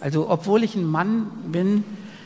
[0.00, 1.84] Also obwohl ich ein Mann bin,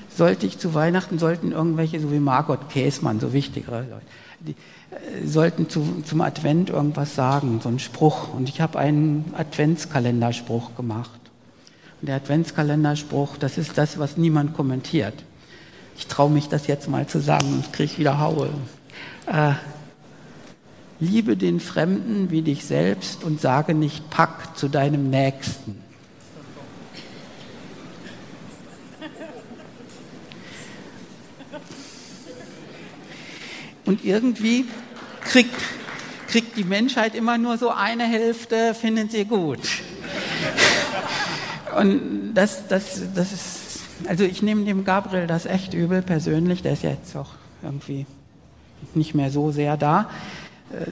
[0.08, 4.06] sollte ich zu Weihnachten, sollten irgendwelche, so wie Margot Käsmann, so wichtigere Leute,
[4.40, 4.56] die,
[5.24, 8.32] sollten zu, zum Advent irgendwas sagen, so einen Spruch.
[8.34, 11.20] Und ich habe einen Adventskalenderspruch gemacht.
[12.00, 15.14] Und der Adventskalenderspruch, das ist das, was niemand kommentiert.
[15.96, 18.48] Ich traue mich das jetzt mal zu sagen, sonst kriege ich wieder Haue.
[19.26, 19.52] Äh,
[20.98, 25.82] liebe den Fremden wie dich selbst und sage nicht Pack zu deinem Nächsten.
[33.84, 34.66] Und irgendwie
[35.22, 35.54] kriegt,
[36.28, 39.60] kriegt die Menschheit immer nur so eine Hälfte, findet sie gut.
[41.78, 46.74] Und das, das, das ist, also ich nehme dem Gabriel das echt übel persönlich, der
[46.74, 47.30] ist jetzt auch
[47.62, 48.06] irgendwie
[48.94, 50.10] nicht mehr so sehr da,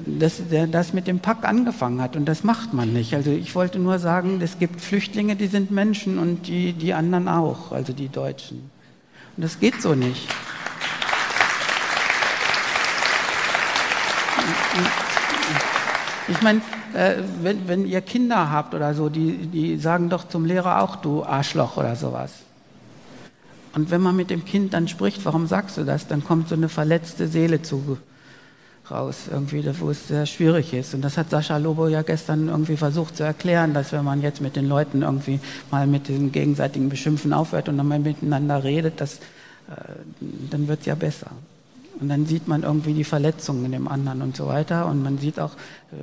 [0.06, 3.14] dass der das mit dem Pack angefangen hat und das macht man nicht.
[3.14, 7.28] Also ich wollte nur sagen, es gibt Flüchtlinge, die sind Menschen und die, die anderen
[7.28, 8.70] auch, also die Deutschen.
[9.36, 10.28] Und das geht so nicht.
[16.28, 16.60] Ich meine,
[16.94, 20.96] äh, wenn, wenn ihr Kinder habt oder so, die, die sagen doch zum Lehrer auch,
[20.96, 22.32] du Arschloch oder sowas.
[23.72, 26.06] Und wenn man mit dem Kind dann spricht, warum sagst du das?
[26.06, 27.98] Dann kommt so eine verletzte Seele zu,
[28.90, 30.94] raus, irgendwie, wo es sehr schwierig ist.
[30.94, 34.40] Und das hat Sascha Lobo ja gestern irgendwie versucht zu erklären, dass wenn man jetzt
[34.40, 39.00] mit den Leuten irgendwie mal mit dem gegenseitigen Beschimpfen aufhört und dann mal miteinander redet,
[39.00, 39.16] das,
[39.68, 39.92] äh,
[40.50, 41.30] dann wird es ja besser.
[41.98, 44.86] Und dann sieht man irgendwie die Verletzungen in dem anderen und so weiter.
[44.86, 45.52] Und man sieht auch,
[45.92, 45.96] äh,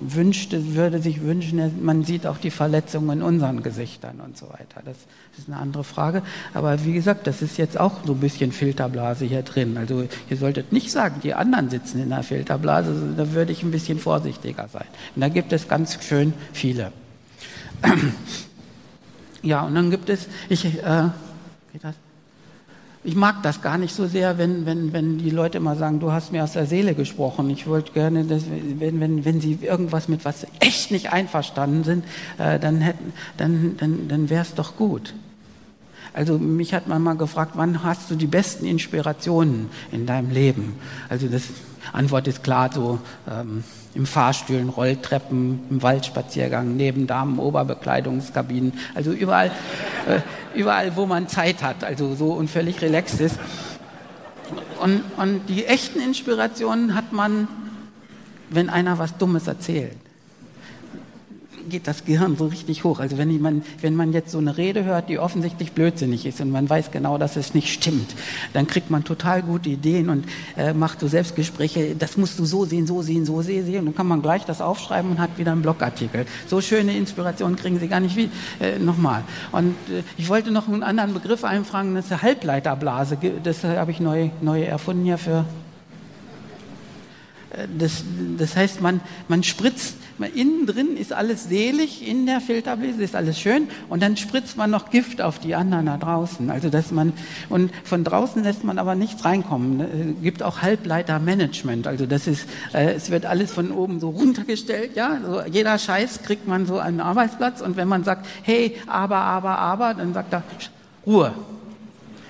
[0.00, 4.82] wünschte, würde sich wünschen, man sieht auch die Verletzungen in unseren Gesichtern und so weiter.
[4.84, 4.96] Das
[5.38, 6.22] ist eine andere Frage.
[6.54, 9.76] Aber wie gesagt, das ist jetzt auch so ein bisschen Filterblase hier drin.
[9.76, 13.14] Also ihr solltet nicht sagen, die anderen sitzen in der Filterblase.
[13.16, 14.86] Da würde ich ein bisschen vorsichtiger sein.
[15.14, 16.92] Und da gibt es ganz schön viele.
[19.42, 21.08] Ja, und dann gibt es, ich, äh,
[21.72, 21.94] geht das?
[23.02, 26.12] Ich mag das gar nicht so sehr, wenn, wenn, wenn die Leute immer sagen, du
[26.12, 27.48] hast mir aus der Seele gesprochen.
[27.48, 28.42] Ich wollte gerne, dass,
[28.78, 32.04] wenn, wenn, wenn sie irgendwas mit was echt nicht einverstanden sind,
[32.38, 35.14] äh, dann, hätten, dann, dann, dann wäre es doch gut.
[36.12, 40.74] Also mich hat man mal gefragt, wann hast du die besten Inspirationen in deinem Leben?
[41.08, 41.44] Also das
[41.92, 42.98] Antwort ist klar, so
[43.30, 49.50] ähm, im Fahrstühlen, Rolltreppen, im Waldspaziergang, neben Damen, Oberbekleidungskabinen, also überall,
[50.06, 50.20] äh,
[50.58, 53.38] überall, wo man Zeit hat, also so und völlig relaxed ist.
[54.80, 57.48] Und, und die echten Inspirationen hat man,
[58.48, 59.96] wenn einer was Dummes erzählt
[61.70, 63.00] geht das Gehirn so richtig hoch.
[63.00, 66.50] Also wenn man, wenn man jetzt so eine Rede hört, die offensichtlich blödsinnig ist und
[66.50, 68.14] man weiß genau, dass es nicht stimmt,
[68.52, 70.24] dann kriegt man total gute Ideen und
[70.56, 73.78] äh, macht so Selbstgespräche, das musst du so sehen, so sehen, so sehen.
[73.78, 76.26] Und dann kann man gleich das aufschreiben und hat wieder einen Blogartikel.
[76.46, 78.28] So schöne Inspirationen kriegen Sie gar nicht wie,
[78.60, 79.22] äh, nochmal.
[79.52, 83.16] Und äh, ich wollte noch einen anderen Begriff einfragen, das ist eine Halbleiterblase.
[83.42, 85.44] Das habe ich neu, neu erfunden hier für
[87.78, 88.04] das,
[88.38, 93.16] das heißt, man, man spritzt, man, innen drin ist alles selig, in der Filterblase ist
[93.16, 96.50] alles schön und dann spritzt man noch Gift auf die anderen da draußen.
[96.50, 97.12] Also dass man,
[97.48, 99.80] und von draußen lässt man aber nichts reinkommen.
[99.80, 101.86] Es ne, gibt auch Halbleitermanagement.
[101.86, 105.18] Also das ist, äh, es wird alles von oben so runtergestellt, ja.
[105.24, 109.58] So jeder Scheiß kriegt man so einen Arbeitsplatz und wenn man sagt, hey, aber, aber,
[109.58, 110.42] aber, dann sagt er,
[111.06, 111.32] Ruhe.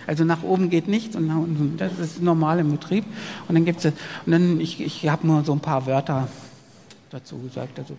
[0.07, 3.05] Also nach oben geht nichts und, und das ist normal im Betrieb.
[3.49, 3.93] Und dann gibt es,
[4.27, 6.29] und dann, ich, ich habe nur so ein paar Wörter
[7.11, 7.79] dazu gesagt.
[7.79, 7.97] Also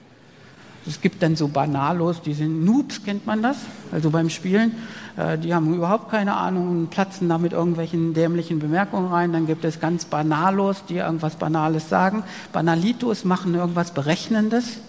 [0.88, 3.58] es gibt dann so Banalos, die sind Noobs, kennt man das?
[3.92, 4.74] Also beim Spielen,
[5.16, 9.32] äh, die haben überhaupt keine Ahnung und platzen da mit irgendwelchen dämlichen Bemerkungen rein.
[9.32, 12.24] Dann gibt es ganz Banalos, die irgendwas Banales sagen.
[12.52, 14.80] Banalitos machen irgendwas Berechnendes.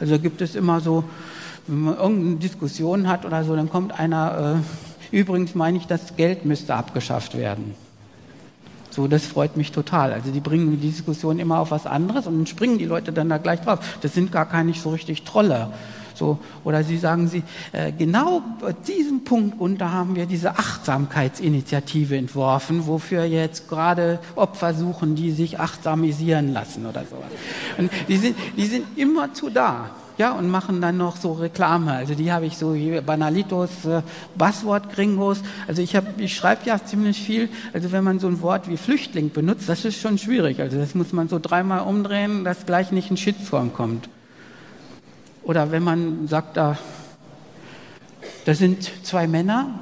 [0.00, 1.04] Also gibt es immer so,
[1.66, 6.16] wenn man irgendeine Diskussion hat oder so, dann kommt einer, äh, übrigens meine ich, das
[6.16, 7.74] Geld müsste abgeschafft werden.
[8.90, 10.12] So, das freut mich total.
[10.12, 13.28] Also die bringen die Diskussion immer auf was anderes und dann springen die Leute dann
[13.28, 13.78] da gleich drauf.
[14.02, 15.72] Das sind gar keine so richtig Trolle.
[16.14, 22.16] So, oder sie sagen sie, äh, genau bei diesem Punkt unter haben wir diese Achtsamkeitsinitiative
[22.16, 27.30] entworfen, wofür jetzt gerade Opfer suchen, die sich achtsamisieren lassen oder sowas.
[27.78, 31.92] Und die sind, die sind immer zu da ja, und machen dann noch so Reklame.
[31.92, 34.02] Also die habe ich so hier, Banalitos, äh,
[34.36, 35.40] Buzzword Gringos.
[35.66, 37.48] Also ich, hab, ich schreibe ja ziemlich viel.
[37.72, 40.60] Also wenn man so ein Wort wie Flüchtling benutzt, das ist schon schwierig.
[40.60, 44.08] Also das muss man so dreimal umdrehen, dass gleich nicht ein Shitstorm kommt.
[45.44, 46.76] Oder wenn man sagt, da,
[48.44, 49.80] da sind zwei Männer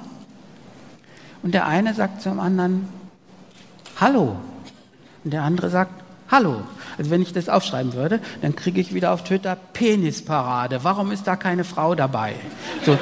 [1.43, 2.89] und der eine sagt zum anderen
[4.01, 4.37] Hallo
[5.25, 5.93] und der andere sagt
[6.31, 6.63] Hallo.
[7.01, 10.85] Also wenn ich das aufschreiben würde, dann kriege ich wieder auf Twitter Penisparade.
[10.85, 12.35] Warum ist da keine Frau dabei?
[12.85, 12.99] So.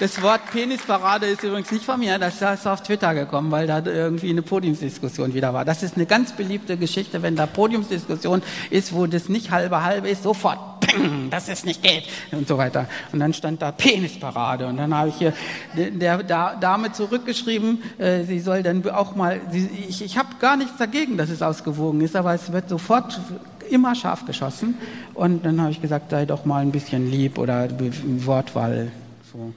[0.00, 3.80] Das Wort Penisparade ist übrigens nicht von mir, das ist auf Twitter gekommen, weil da
[3.84, 5.64] irgendwie eine Podiumsdiskussion wieder war.
[5.64, 10.08] Das ist eine ganz beliebte Geschichte, wenn da Podiumsdiskussion ist, wo das nicht halbe halbe
[10.08, 10.58] ist, sofort,
[11.30, 12.86] dass es nicht geht und so weiter.
[13.12, 15.32] Und dann stand da Penisparade und dann habe ich hier
[15.74, 16.22] der,
[16.60, 19.40] Dame zurückgeschrieben, äh, sie soll dann auch mal,
[19.88, 23.20] ich, ich habe gar nichts dagegen, dass es ausgewogen ist, aber es wird sofort
[23.70, 24.74] immer scharf geschossen
[25.14, 27.68] und dann habe ich gesagt, sei doch mal ein bisschen lieb oder
[28.24, 28.90] Wortwahl
[29.32, 29.52] so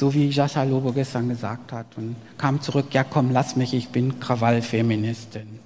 [0.00, 3.90] so wie Jascha Lobo gestern gesagt hat und kam zurück, ja komm, lass mich, ich
[3.90, 5.60] bin Krawallfeministin.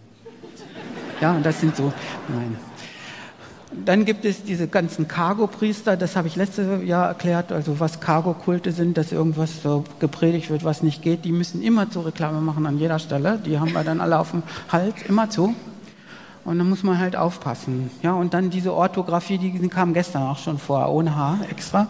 [1.21, 1.93] Ja, und das sind so
[2.29, 2.57] meine.
[3.85, 8.73] Dann gibt es diese ganzen Cargo-Priester, das habe ich letztes Jahr erklärt, also was Cargo-Kulte
[8.73, 11.25] sind, dass irgendwas so gepredigt wird, was nicht geht.
[11.25, 13.39] Die müssen immer zu Reklame machen an jeder Stelle.
[13.45, 15.55] Die haben wir dann alle auf dem Hals, immer zu.
[16.45, 17.91] Und dann muss man halt aufpassen.
[18.03, 21.89] Ja, und dann diese Orthographie, die kam gestern auch schon vor, ohne Haar extra.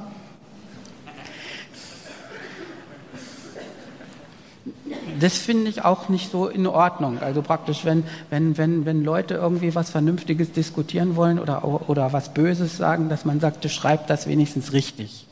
[5.18, 7.18] Das finde ich auch nicht so in Ordnung.
[7.20, 12.34] Also praktisch, wenn, wenn, wenn, wenn Leute irgendwie was Vernünftiges diskutieren wollen oder, oder was
[12.34, 15.26] Böses sagen, dass man sagt, schreibt das wenigstens richtig.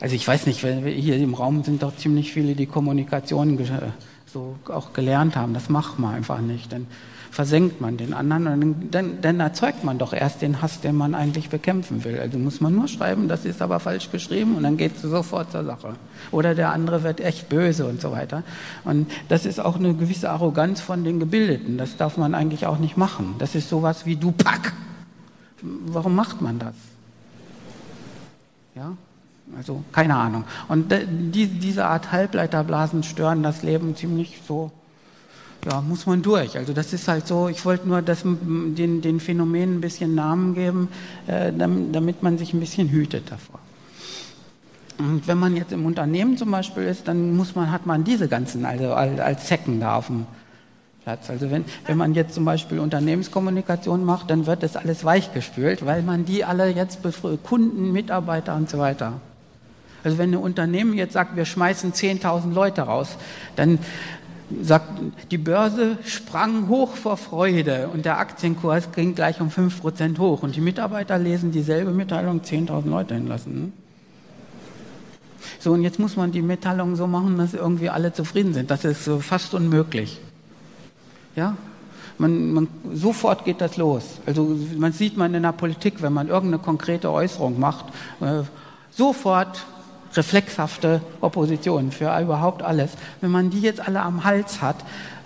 [0.00, 3.58] Also ich weiß nicht, hier im Raum sind doch ziemlich viele, die Kommunikation
[4.26, 5.54] so auch gelernt haben.
[5.54, 6.72] Das macht man einfach nicht.
[6.72, 6.86] Denn
[7.34, 11.16] versenkt man den anderen und dann, dann, erzeugt man doch erst den Hass, den man
[11.16, 12.20] eigentlich bekämpfen will.
[12.20, 15.50] Also muss man nur schreiben, das ist aber falsch geschrieben und dann geht es sofort
[15.50, 15.94] zur Sache.
[16.30, 18.44] Oder der andere wird echt böse und so weiter.
[18.84, 21.76] Und das ist auch eine gewisse Arroganz von den Gebildeten.
[21.76, 23.34] Das darf man eigentlich auch nicht machen.
[23.40, 24.72] Das ist sowas wie du Pack.
[25.60, 26.74] Warum macht man das?
[28.76, 28.92] Ja,
[29.56, 30.44] also keine Ahnung.
[30.68, 34.70] Und die, diese Art Halbleiterblasen stören das Leben ziemlich so
[35.68, 36.56] ja, muss man durch.
[36.56, 40.54] Also das ist halt so, ich wollte nur das, den, den Phänomenen ein bisschen Namen
[40.54, 40.88] geben,
[41.26, 43.60] äh, damit, man sich ein bisschen hütet davor.
[44.98, 48.28] Und wenn man jetzt im Unternehmen zum Beispiel ist, dann muss man, hat man diese
[48.28, 50.26] ganzen, also als, als Zecken da auf dem
[51.02, 51.28] Platz.
[51.30, 56.02] Also wenn, wenn man jetzt zum Beispiel Unternehmenskommunikation macht, dann wird das alles weichgespült, weil
[56.02, 57.00] man die alle jetzt
[57.42, 59.14] Kunden, Mitarbeiter und so weiter.
[60.04, 63.16] Also wenn ein Unternehmen jetzt sagt, wir schmeißen 10.000 Leute raus,
[63.56, 63.78] dann
[64.62, 64.88] sagt,
[65.30, 70.42] die Börse sprang hoch vor Freude und der Aktienkurs ging gleich um 5% hoch.
[70.42, 73.54] Und die Mitarbeiter lesen dieselbe Mitteilung 10.000 Leute hinlassen.
[73.54, 73.72] Ne?
[75.60, 78.70] So, und jetzt muss man die Mitteilung so machen, dass irgendwie alle zufrieden sind.
[78.70, 80.20] Das ist fast unmöglich.
[81.36, 81.56] Ja?
[82.18, 84.20] Man, man, sofort geht das los.
[84.26, 87.86] Also man sieht man in der Politik, wenn man irgendeine konkrete Äußerung macht,
[88.20, 88.42] äh,
[88.90, 89.64] sofort
[90.16, 92.92] reflexhafte Opposition für überhaupt alles.
[93.20, 94.76] Wenn man die jetzt alle am Hals hat,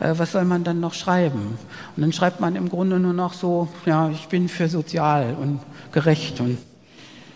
[0.01, 1.59] äh, was soll man dann noch schreiben?
[1.97, 5.61] Und dann schreibt man im Grunde nur noch so, ja, ich bin für sozial und
[5.93, 6.59] gerecht und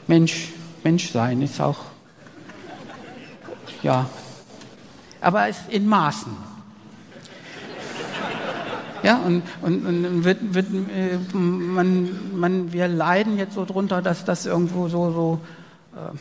[0.06, 1.78] Mensch, Menschsein ist auch,
[3.82, 4.06] ja,
[5.20, 6.52] aber es in Maßen.
[9.02, 14.24] Ja, und, und, und wird, wird, äh, man, man, wir leiden jetzt so drunter, dass
[14.24, 15.40] das irgendwo so, so
[15.96, 16.16] äh,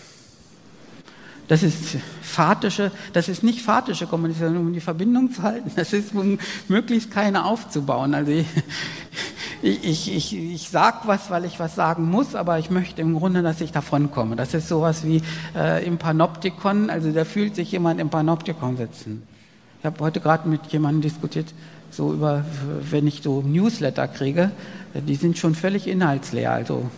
[1.48, 5.72] das ist fatische, das ist nicht fatische Kommunikation, um die Verbindung zu halten.
[5.76, 8.14] Das ist, um möglichst keine aufzubauen.
[8.14, 8.48] Also ich,
[9.62, 13.42] ich, ich, ich sage was, weil ich was sagen muss, aber ich möchte im Grunde,
[13.42, 14.36] dass ich davon komme.
[14.36, 15.22] Das ist sowas wie
[15.56, 19.24] äh, im Panoptikon, also da fühlt sich jemand im Panoptikon sitzen.
[19.80, 21.54] Ich habe heute gerade mit jemandem diskutiert,
[21.90, 22.46] so über,
[22.90, 24.52] wenn ich so Newsletter kriege,
[24.94, 26.90] die sind schon völlig inhaltsleer, also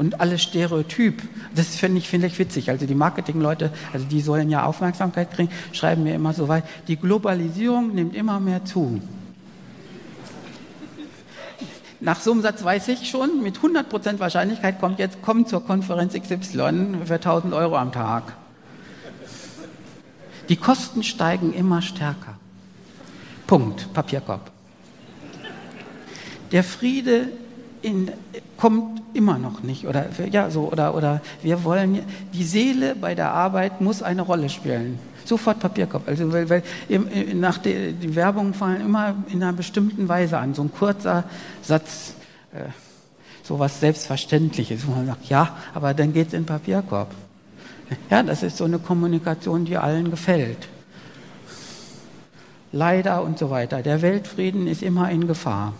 [0.00, 1.20] und alles Stereotyp.
[1.54, 2.70] Das finde ich, find ich witzig.
[2.70, 6.96] Also die Marketingleute, also die sollen ja Aufmerksamkeit kriegen, schreiben mir immer so weit, die
[6.96, 9.02] Globalisierung nimmt immer mehr zu.
[12.00, 16.14] Nach so einem Satz weiß ich schon, mit 100% Wahrscheinlichkeit kommt jetzt, kommt zur Konferenz
[16.14, 18.32] XY für 1000 Euro am Tag.
[20.48, 22.38] Die Kosten steigen immer stärker.
[23.46, 24.50] Punkt, Papierkorb.
[26.52, 27.28] Der Friede
[27.82, 28.10] in,
[28.56, 32.00] kommt immer noch nicht oder ja so oder oder wir wollen
[32.32, 34.98] die Seele bei der Arbeit muss eine Rolle spielen.
[35.24, 36.08] Sofort Papierkorb.
[36.08, 36.62] Also weil, weil
[37.34, 40.54] nach der, die Werbung fallen immer in einer bestimmten Weise an.
[40.54, 41.24] So ein kurzer
[41.62, 42.14] Satz
[42.52, 42.70] äh,
[43.42, 47.10] so was selbstverständliches wo man sagt ja aber dann geht es in Papierkorb.
[48.10, 50.68] Ja das ist so eine Kommunikation die allen gefällt.
[52.72, 53.82] Leider und so weiter.
[53.82, 55.74] Der Weltfrieden ist immer in Gefahr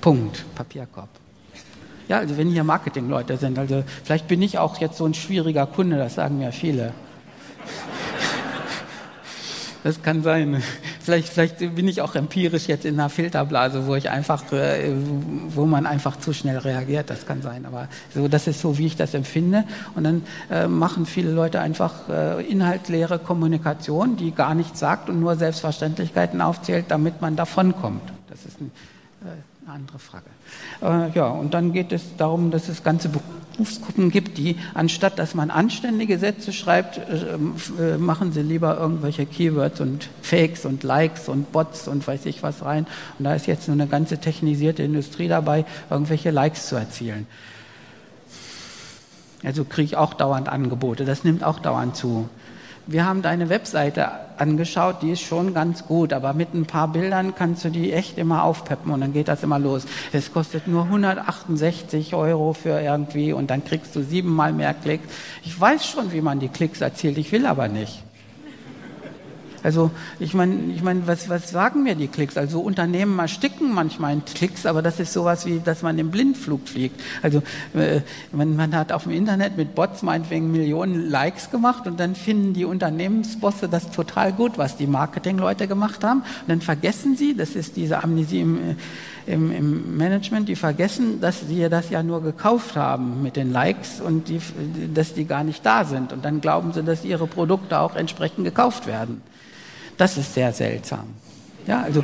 [0.00, 1.08] Punkt, Papierkorb.
[2.08, 5.66] Ja, also wenn hier Marketingleute sind, also vielleicht bin ich auch jetzt so ein schwieriger
[5.66, 6.92] Kunde, das sagen mir viele.
[9.84, 10.62] Das kann sein.
[11.00, 14.92] Vielleicht, vielleicht bin ich auch empirisch jetzt in einer Filterblase, wo ich einfach, äh,
[15.48, 17.08] wo man einfach zu schnell reagiert.
[17.08, 17.64] Das kann sein.
[17.64, 19.64] Aber so, das ist so, wie ich das empfinde.
[19.94, 25.20] Und dann äh, machen viele Leute einfach äh, inhaltleere Kommunikation, die gar nichts sagt und
[25.20, 28.02] nur Selbstverständlichkeiten aufzählt, damit man davonkommt.
[28.28, 28.70] Das ist ein,
[29.68, 30.26] eine andere Frage.
[30.82, 35.34] Äh, ja, und dann geht es darum, dass es ganze Berufsgruppen gibt, die anstatt dass
[35.34, 41.28] man anständige Sätze schreibt, äh, äh, machen sie lieber irgendwelche Keywords und Fakes und Likes
[41.28, 42.86] und Bots und weiß ich was rein.
[43.18, 47.26] Und da ist jetzt nur eine ganze technisierte Industrie dabei, irgendwelche Likes zu erzielen.
[49.44, 51.04] Also kriege ich auch dauernd Angebote.
[51.04, 52.28] Das nimmt auch dauernd zu
[52.90, 54.08] wir haben deine Webseite
[54.38, 58.16] angeschaut, die ist schon ganz gut, aber mit ein paar Bildern kannst du die echt
[58.16, 59.84] immer aufpeppen und dann geht das immer los.
[60.10, 65.06] Es kostet nur 168 Euro für irgendwie und dann kriegst du siebenmal mehr Klicks.
[65.44, 68.02] Ich weiß schon, wie man die Klicks erzielt, ich will aber nicht.
[69.62, 69.90] Also
[70.20, 72.36] ich meine, ich mein, was, was sagen mir die Klicks?
[72.36, 76.68] Also Unternehmen ersticken manchmal in Klicks, aber das ist sowas wie, dass man im Blindflug
[76.68, 77.00] fliegt.
[77.22, 77.42] Also
[77.74, 78.00] äh,
[78.32, 82.54] man, man hat auf dem Internet mit Bots meinetwegen Millionen Likes gemacht und dann finden
[82.54, 86.20] die Unternehmensbosse das total gut, was die Marketingleute gemacht haben.
[86.20, 88.76] Und dann vergessen sie, das ist diese Amnesie im,
[89.26, 94.00] im, im Management, die vergessen, dass sie das ja nur gekauft haben mit den Likes
[94.00, 94.40] und die,
[94.94, 96.12] dass die gar nicht da sind.
[96.12, 99.22] Und dann glauben sie, dass ihre Produkte auch entsprechend gekauft werden.
[99.98, 101.14] Das ist sehr seltsam.
[101.66, 102.02] Ja, also,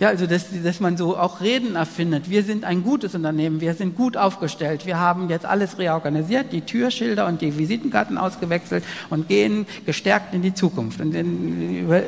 [0.00, 2.30] ja, also dass, dass man so auch Reden erfindet.
[2.30, 6.60] Wir sind ein gutes Unternehmen, wir sind gut aufgestellt, wir haben jetzt alles reorganisiert, die
[6.60, 11.00] Türschilder und die Visitenkarten ausgewechselt und gehen gestärkt in die Zukunft.
[11.00, 12.02] Und in, über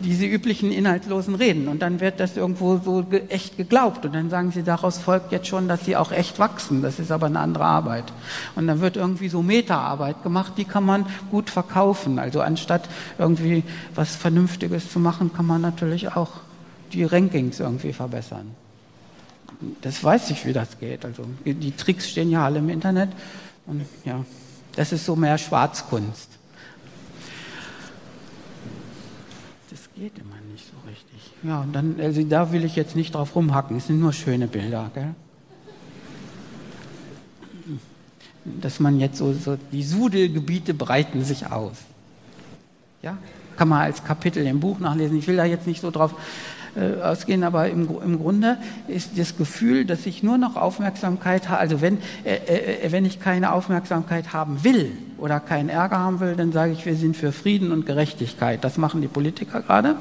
[0.00, 1.68] diese üblichen inhaltslosen Reden.
[1.68, 4.06] Und dann wird das irgendwo so echt geglaubt.
[4.06, 6.80] Und dann sagen sie, daraus folgt jetzt schon, dass sie auch echt wachsen.
[6.80, 8.04] Das ist aber eine andere Arbeit.
[8.56, 12.18] Und dann wird irgendwie so Meta-Arbeit gemacht, die kann man gut verkaufen.
[12.18, 13.64] Also anstatt irgendwie
[13.94, 16.47] was Vernünftiges zu machen, kann man natürlich auch
[16.92, 18.54] die Rankings irgendwie verbessern.
[19.82, 21.04] Das weiß ich, wie das geht.
[21.04, 23.10] Also die Tricks stehen ja alle im Internet.
[23.66, 24.24] Und ja,
[24.76, 26.30] das ist so mehr Schwarzkunst.
[29.70, 31.32] Das geht immer nicht so richtig.
[31.42, 33.76] Ja, und dann, also da will ich jetzt nicht drauf rumhacken.
[33.76, 35.14] Es sind nur schöne Bilder, gell?
[38.44, 41.76] Dass man jetzt so, so die Sudelgebiete breiten sich aus.
[43.02, 43.18] Ja,
[43.56, 45.18] kann man als Kapitel im Buch nachlesen.
[45.18, 46.14] Ich will da jetzt nicht so drauf
[46.78, 48.56] äh, ausgehen, aber im, im Grunde
[48.86, 53.20] ist das Gefühl, dass ich nur noch Aufmerksamkeit habe, also wenn, äh, äh, wenn ich
[53.20, 57.32] keine Aufmerksamkeit haben will oder keinen Ärger haben will, dann sage ich, wir sind für
[57.32, 58.62] Frieden und Gerechtigkeit.
[58.62, 59.96] Das machen die Politiker gerade.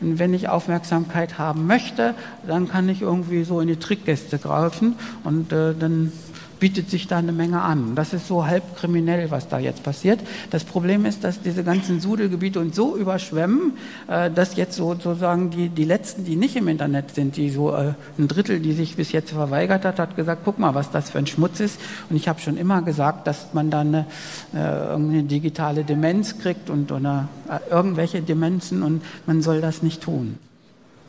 [0.00, 2.14] Und wenn ich Aufmerksamkeit haben möchte,
[2.46, 6.12] dann kann ich irgendwie so in die Trickgäste greifen und äh, dann
[6.60, 7.94] bietet sich da eine Menge an.
[7.94, 10.20] Das ist so halb kriminell, was da jetzt passiert.
[10.50, 13.72] Das Problem ist, dass diese ganzen Sudelgebiete uns so überschwemmen,
[14.06, 17.94] äh, dass jetzt sozusagen die, die Letzten, die nicht im Internet sind, die so äh,
[18.18, 21.18] ein Drittel, die sich bis jetzt verweigert hat, hat gesagt, guck mal, was das für
[21.18, 21.80] ein Schmutz ist.
[22.08, 24.06] Und ich habe schon immer gesagt, dass man da eine,
[24.54, 27.28] äh, eine digitale Demenz kriegt und oder
[27.70, 30.38] irgendwelche Demenzen und man soll das nicht tun.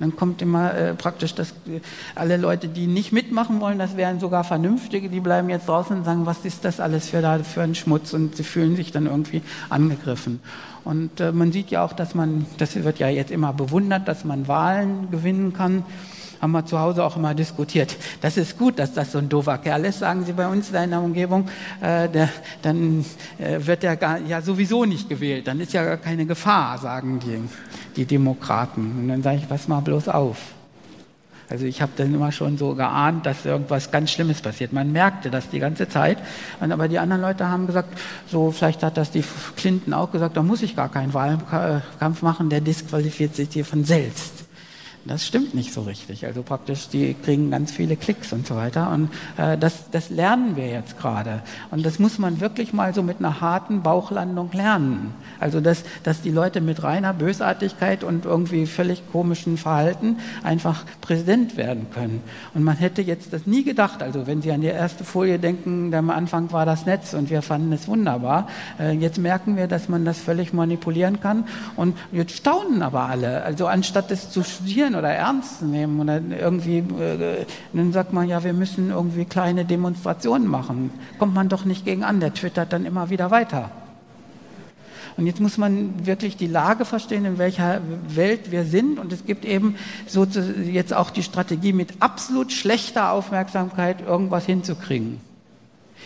[0.02, 1.54] Dann kommt immer äh, praktisch, dass
[2.16, 6.04] alle Leute, die nicht mitmachen wollen, das wären sogar Vernünftige, die bleiben jetzt draußen und
[6.06, 8.12] sagen, was ist das alles für, da, für ein Schmutz?
[8.14, 10.40] Und sie fühlen sich dann irgendwie angegriffen.
[10.84, 14.26] Und äh, man sieht ja auch, dass man, das wird ja jetzt immer bewundert, dass
[14.26, 15.84] man Wahlen gewinnen kann
[16.42, 17.96] haben wir zu Hause auch immer diskutiert.
[18.22, 20.90] Das ist gut, dass das so ein doofer Kerl ist, sagen sie bei uns in
[20.90, 21.48] der Umgebung.
[21.82, 22.30] Äh, der,
[22.62, 23.06] dann
[23.38, 25.48] äh, wird er ja sowieso nicht gewählt.
[25.48, 27.40] Dann ist ja gar keine Gefahr, sagen die,
[27.96, 28.96] die Demokraten.
[29.00, 30.38] Und dann sage ich, pass mal bloß auf.
[31.52, 34.72] Also ich habe dann immer schon so geahnt, dass irgendwas ganz Schlimmes passiert.
[34.72, 36.18] Man merkte das die ganze Zeit.
[36.62, 37.90] Und aber die anderen Leute haben gesagt,
[38.28, 39.24] so vielleicht hat das die
[39.58, 43.84] Clinton auch gesagt, da muss ich gar keinen Wahlkampf machen, der disqualifiziert sich hier von
[43.84, 44.41] selbst.
[45.04, 46.28] Das stimmt nicht so richtig.
[46.28, 48.92] Also praktisch, die kriegen ganz viele Klicks und so weiter.
[48.92, 51.42] Und äh, das, das lernen wir jetzt gerade.
[51.72, 55.14] Und das muss man wirklich mal so mit einer harten Bauchlandung lernen.
[55.40, 61.58] Also dass, dass die Leute mit reiner Bösartigkeit und irgendwie völlig komischen Verhalten einfach Präsident
[61.58, 62.22] werden können.
[62.54, 64.04] Und man hätte jetzt das nie gedacht.
[64.04, 67.42] Also wenn Sie an die erste Folie denken, am Anfang war das Netz und wir
[67.42, 68.48] fanden es wunderbar.
[68.80, 71.46] Äh, jetzt merken wir, dass man das völlig manipulieren kann.
[71.76, 73.44] Und jetzt staunen aber alle.
[73.44, 78.28] Also anstatt es zu studieren, kritisieren oder ernst nehmen oder irgendwie, äh, dann sagt man
[78.28, 80.92] ja, wir müssen irgendwie kleine Demonstrationen machen.
[81.18, 83.72] Kommt man doch nicht gegen an, der twittert dann immer wieder weiter.
[85.18, 88.98] Und jetzt muss man wirklich die Lage verstehen, in welcher Welt wir sind.
[88.98, 89.76] Und es gibt eben
[90.08, 95.20] so jetzt auch die Strategie, mit absolut schlechter Aufmerksamkeit irgendwas hinzukriegen.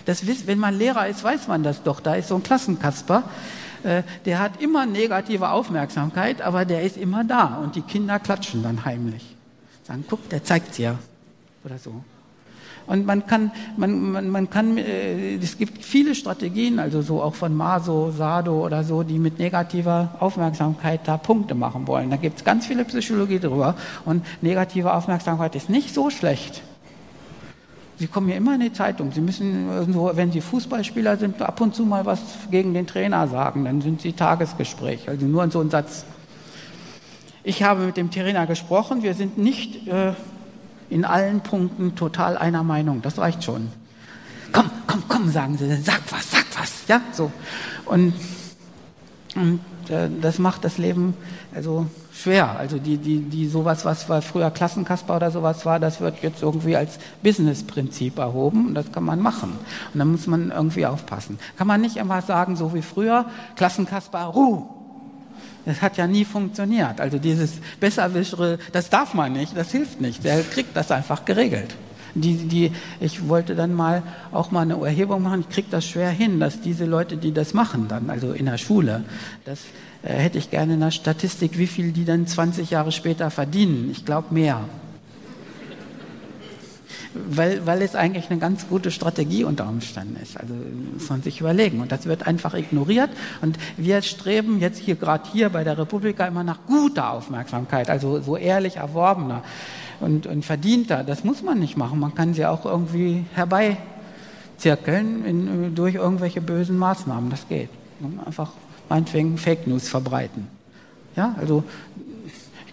[0.06, 2.00] Das, wenn man Lehrer ist, weiß man das doch.
[2.00, 3.24] Da ist so ein Klassenkasper,
[4.26, 8.84] der hat immer negative Aufmerksamkeit, aber der ist immer da und die Kinder klatschen dann
[8.86, 9.36] heimlich.
[9.84, 10.98] Sagen, guck, der zeigt ja
[11.64, 12.04] oder so.
[12.88, 17.34] Und man kann, man, man, man kann, äh, es gibt viele Strategien, also so auch
[17.34, 22.12] von Maso, Sado oder so, die mit negativer Aufmerksamkeit da Punkte machen wollen.
[22.12, 23.76] Da gibt es ganz viele Psychologie drüber.
[24.06, 26.62] Und negative Aufmerksamkeit ist nicht so schlecht.
[27.98, 29.12] Sie kommen ja immer in die Zeitung.
[29.14, 29.68] Sie müssen,
[30.16, 32.20] wenn Sie Fußballspieler sind, ab und zu mal was
[32.52, 33.64] gegen den Trainer sagen.
[33.64, 35.08] Dann sind Sie Tagesgespräch.
[35.08, 36.06] Also nur so ein Satz.
[37.44, 39.02] Ich habe mit dem Trainer gesprochen.
[39.02, 40.14] Wir sind nicht äh,
[40.90, 43.02] in allen Punkten total einer Meinung.
[43.02, 43.70] Das reicht schon.
[44.52, 45.74] Komm, komm, komm, sagen Sie.
[45.78, 46.88] Sag was, sag was.
[46.88, 47.32] Ja, so.
[47.86, 48.14] Und,
[49.36, 49.60] und
[49.90, 51.14] äh, das macht das Leben
[51.54, 52.58] also schwer.
[52.58, 56.76] Also die, die, die sowas, was früher Klassenkasper oder sowas war, das wird jetzt irgendwie
[56.76, 59.54] als Businessprinzip erhoben und das kann man machen.
[59.94, 61.40] Und da muss man irgendwie aufpassen.
[61.58, 63.26] Kann man nicht immer sagen, so wie früher,
[63.56, 64.68] Klassenkasper, Ruh.
[65.66, 67.02] Das hat ja nie funktioniert.
[67.02, 70.24] Also dieses Besserwischere, das darf man nicht, das hilft nicht.
[70.24, 71.76] Der kriegt das einfach geregelt.
[72.16, 74.02] Die, die, ich wollte dann mal
[74.32, 77.54] auch mal eine Erhebung machen, ich kriege das schwer hin, dass diese Leute, die das
[77.54, 79.04] machen dann, also in der Schule,
[79.44, 79.60] das
[80.06, 83.90] äh, hätte ich gerne in der Statistik, wie viel die dann 20 Jahre später verdienen.
[83.92, 84.62] Ich glaube mehr.
[87.30, 90.38] Weil, weil es eigentlich eine ganz gute Strategie unter Umständen ist.
[90.38, 90.54] Also
[90.94, 91.80] muss man sich überlegen.
[91.80, 93.10] Und das wird einfach ignoriert.
[93.42, 98.22] Und wir streben jetzt hier gerade hier bei der Republika immer nach guter Aufmerksamkeit, also
[98.22, 99.44] so ehrlich erworbener
[100.06, 101.04] und, und verdienter.
[101.04, 102.00] Das muss man nicht machen.
[102.00, 107.32] Man kann sie auch irgendwie herbeizirkeln in, durch irgendwelche bösen Maßnahmen.
[107.32, 107.70] Das geht.
[108.24, 108.52] Einfach
[108.88, 110.48] meinetwegen Fake News verbreiten.
[111.16, 111.64] Ja, also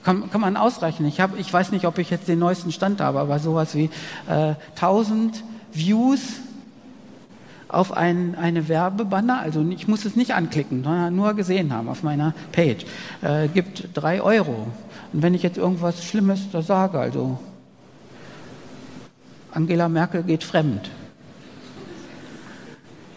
[0.05, 1.09] kann, kann man ausrechnen.
[1.09, 3.89] Ich, hab, ich weiß nicht, ob ich jetzt den neuesten Stand habe, aber sowas wie
[4.29, 6.21] äh, 1000 Views
[7.73, 12.03] auf ein, eine Werbebanner, also ich muss es nicht anklicken, sondern nur gesehen haben auf
[12.03, 12.85] meiner Page,
[13.23, 14.69] äh, gibt drei Euro.
[15.13, 17.39] Und wenn ich jetzt irgendwas Schlimmes da sage, also
[19.53, 20.91] Angela Merkel geht fremd,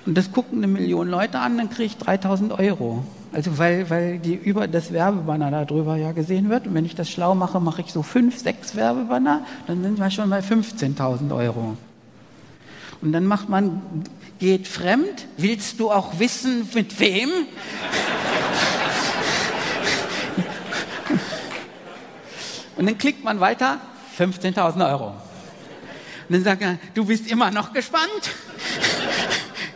[0.06, 3.03] und das gucken eine Million Leute an, dann kriege ich 3000 Euro.
[3.34, 6.68] Also weil, weil die über das Werbebanner darüber ja gesehen wird.
[6.68, 10.12] Und wenn ich das schlau mache, mache ich so fünf, sechs Werbebanner, dann sind wir
[10.12, 11.76] schon bei 15.000 Euro.
[13.01, 13.82] Und dann macht man,
[14.40, 17.30] geht fremd, willst du auch wissen, mit wem?
[22.76, 23.80] Und dann klickt man weiter,
[24.18, 25.08] 15.000 Euro.
[25.08, 25.16] Und
[26.30, 28.32] dann sagt er, du bist immer noch gespannt?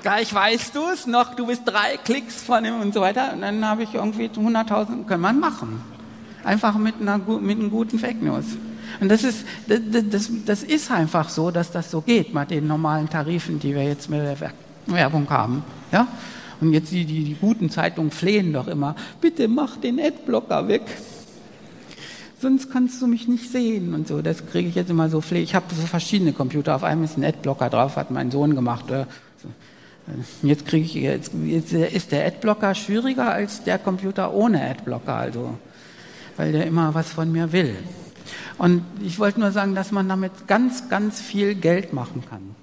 [0.01, 3.33] gleich weißt du es noch, du bist drei Klicks von ihm und so weiter.
[3.33, 5.81] Und dann habe ich irgendwie 100.000, kann man machen.
[6.43, 8.45] Einfach mit, einer, mit einem guten Fake News.
[8.99, 13.09] Und das ist, das, das, ist einfach so, dass das so geht mit den normalen
[13.09, 14.51] Tarifen, die wir jetzt mit der
[14.87, 15.63] Werbung haben.
[15.91, 16.07] Ja?
[16.59, 20.81] Und jetzt die, die, die guten Zeitungen flehen doch immer, bitte mach den Adblocker weg.
[22.41, 24.21] Sonst kannst du mich nicht sehen und so.
[24.21, 25.41] Das kriege ich jetzt immer so fleh.
[25.41, 26.75] Ich habe so verschiedene Computer.
[26.75, 28.85] Auf einem ist ein Adblocker drauf, hat mein Sohn gemacht.
[30.41, 35.57] Jetzt kriege ich jetzt, jetzt ist der Adblocker schwieriger als der Computer ohne Adblocker, also
[36.37, 37.75] weil der immer was von mir will.
[38.57, 42.55] Und ich wollte nur sagen, dass man damit ganz, ganz viel Geld machen kann.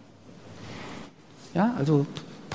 [1.55, 2.07] Ja, also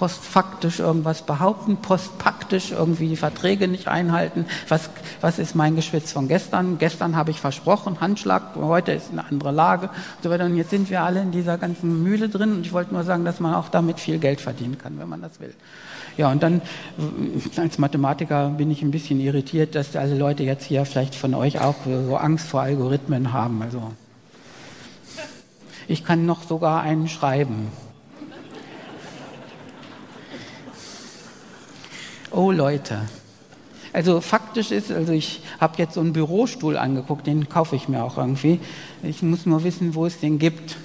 [0.02, 4.48] postfaktisch irgendwas behaupten, postpaktisch irgendwie die Verträge nicht einhalten.
[4.68, 4.90] Was,
[5.22, 6.80] was ist mein Geschwitz von gestern?
[6.80, 10.46] Gestern habe ich versprochen, Handschlag, heute ist eine andere Lage und so weiter.
[10.46, 13.26] Und jetzt sind wir alle in dieser ganzen Mühle drin und ich wollte nur sagen,
[13.26, 15.54] dass man auch damit viel Geld verdienen kann, wenn man das will.
[16.18, 16.62] Ja, und dann
[17.56, 21.60] als Mathematiker bin ich ein bisschen irritiert, dass alle Leute jetzt hier vielleicht von euch
[21.60, 23.62] auch so Angst vor Algorithmen haben.
[23.62, 23.92] Also
[25.88, 27.68] ich kann noch sogar einen schreiben.
[32.32, 33.02] Oh Leute.
[33.94, 38.04] Also faktisch ist, also ich habe jetzt so einen Bürostuhl angeguckt, den kaufe ich mir
[38.04, 38.62] auch irgendwie.
[39.04, 40.78] Ich muss nur wissen, wo es den gibt.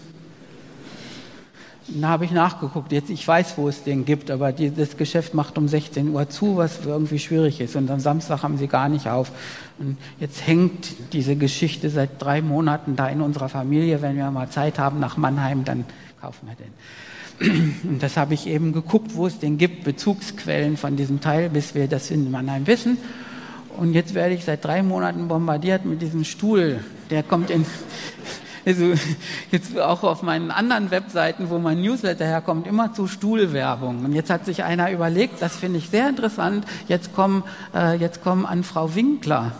[1.88, 2.90] Dann habe ich nachgeguckt.
[2.90, 6.28] Jetzt, ich weiß, wo es den gibt, aber die, das Geschäft macht um 16 Uhr
[6.28, 7.76] zu, was irgendwie schwierig ist.
[7.76, 9.30] Und am Samstag haben sie gar nicht auf.
[9.78, 14.02] Und jetzt hängt diese Geschichte seit drei Monaten da in unserer Familie.
[14.02, 15.84] Wenn wir mal Zeit haben nach Mannheim, dann
[16.20, 16.72] kaufen wir den.
[17.84, 21.74] Und das habe ich eben geguckt, wo es den gibt, Bezugsquellen von diesem Teil, bis
[21.74, 22.98] wir das in Mannheim wissen.
[23.76, 26.80] Und jetzt werde ich seit drei Monaten bombardiert mit diesem Stuhl.
[27.10, 27.66] Der kommt in,
[28.66, 28.94] also
[29.52, 34.04] jetzt auch auf meinen anderen Webseiten, wo mein Newsletter herkommt, immer zu Stuhlwerbung.
[34.04, 37.44] Und jetzt hat sich einer überlegt, das finde ich sehr interessant, jetzt kommen,
[37.74, 39.52] äh, jetzt kommen an Frau Winkler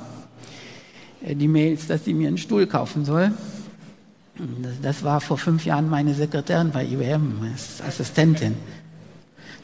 [1.22, 3.32] äh, die Mails, dass sie mir einen Stuhl kaufen soll.
[4.82, 8.54] Das war vor fünf Jahren meine Sekretärin bei IBM, als Assistentin.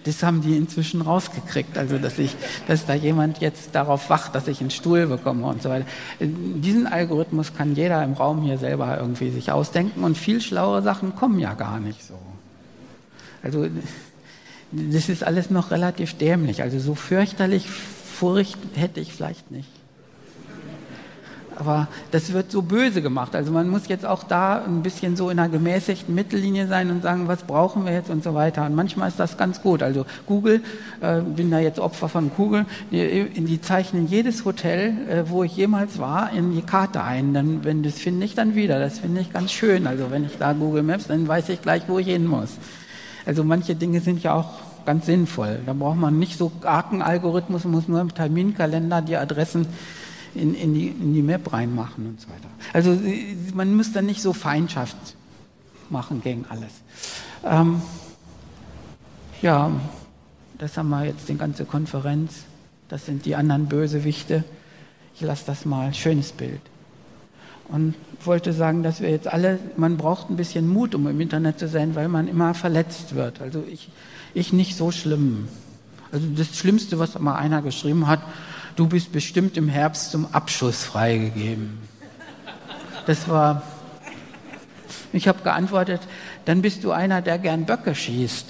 [0.05, 2.35] Das haben die inzwischen rausgekriegt, also dass ich,
[2.67, 5.87] dass da jemand jetzt darauf wacht, dass ich einen Stuhl bekomme und so weiter.
[6.21, 11.15] Diesen Algorithmus kann jeder im Raum hier selber irgendwie sich ausdenken und viel schlauere Sachen
[11.15, 12.15] kommen ja gar nicht so.
[13.43, 13.67] Also
[14.73, 16.63] das ist alles noch relativ dämlich.
[16.63, 19.82] Also so fürchterlich Furcht hätte ich vielleicht nicht
[21.59, 23.35] aber das wird so böse gemacht.
[23.35, 27.03] Also man muss jetzt auch da ein bisschen so in einer gemäßigten Mittellinie sein und
[27.03, 28.67] sagen, was brauchen wir jetzt und so weiter.
[28.67, 29.83] Und manchmal ist das ganz gut.
[29.83, 30.63] Also Google,
[31.01, 35.57] äh, bin da jetzt Opfer von Google, die, die zeichnen jedes Hotel, äh, wo ich
[35.57, 37.35] jemals war, in die Karte ein.
[37.35, 38.79] Dann, wenn das finde ich dann wieder.
[38.79, 39.87] Das finde ich ganz schön.
[39.87, 42.51] Also wenn ich da Google Maps, dann weiß ich gleich, wo ich hin muss.
[43.27, 44.51] Also manche Dinge sind ja auch
[44.85, 45.61] ganz sinnvoll.
[45.67, 49.67] Da braucht man nicht so argen Algorithmus, muss nur im Terminkalender die Adressen
[50.35, 52.49] in, in, die, in die Map reinmachen und so weiter.
[52.73, 52.99] Also
[53.55, 54.97] man muss dann nicht so Feindschaft
[55.91, 56.73] machen gegen alles.
[57.45, 57.83] Ähm,
[59.43, 59.71] ja,
[60.59, 62.45] das haben wir jetzt die ganze Konferenz.
[62.89, 64.45] Das sind die anderen Bösewichte.
[65.15, 65.93] Ich lasse das mal.
[65.93, 66.61] Schönes Bild.
[67.69, 71.59] Und wollte sagen, dass wir jetzt alle, man braucht ein bisschen Mut, um im Internet
[71.59, 73.41] zu sein, weil man immer verletzt wird.
[73.41, 73.91] Also ich,
[74.35, 75.49] ich nicht so schlimm.
[76.13, 78.21] Also das Schlimmste, was mal einer geschrieben hat,
[78.77, 81.79] du bist bestimmt im Herbst zum Abschuss freigegeben.
[83.07, 83.63] Das war,
[85.13, 86.01] ich habe geantwortet,
[86.45, 88.47] dann bist du einer, der gern Böcke schießt.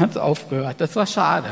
[0.00, 1.48] Hat es aufgehört, das war schade.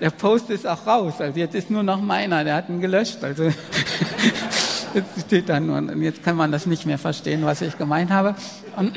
[0.00, 3.22] Der Post ist auch raus, also jetzt ist nur noch meiner, der hat ihn gelöscht.
[3.22, 3.44] Also
[4.94, 8.10] jetzt steht da nur, und jetzt kann man das nicht mehr verstehen, was ich gemeint
[8.10, 8.34] habe.
[8.76, 8.96] Und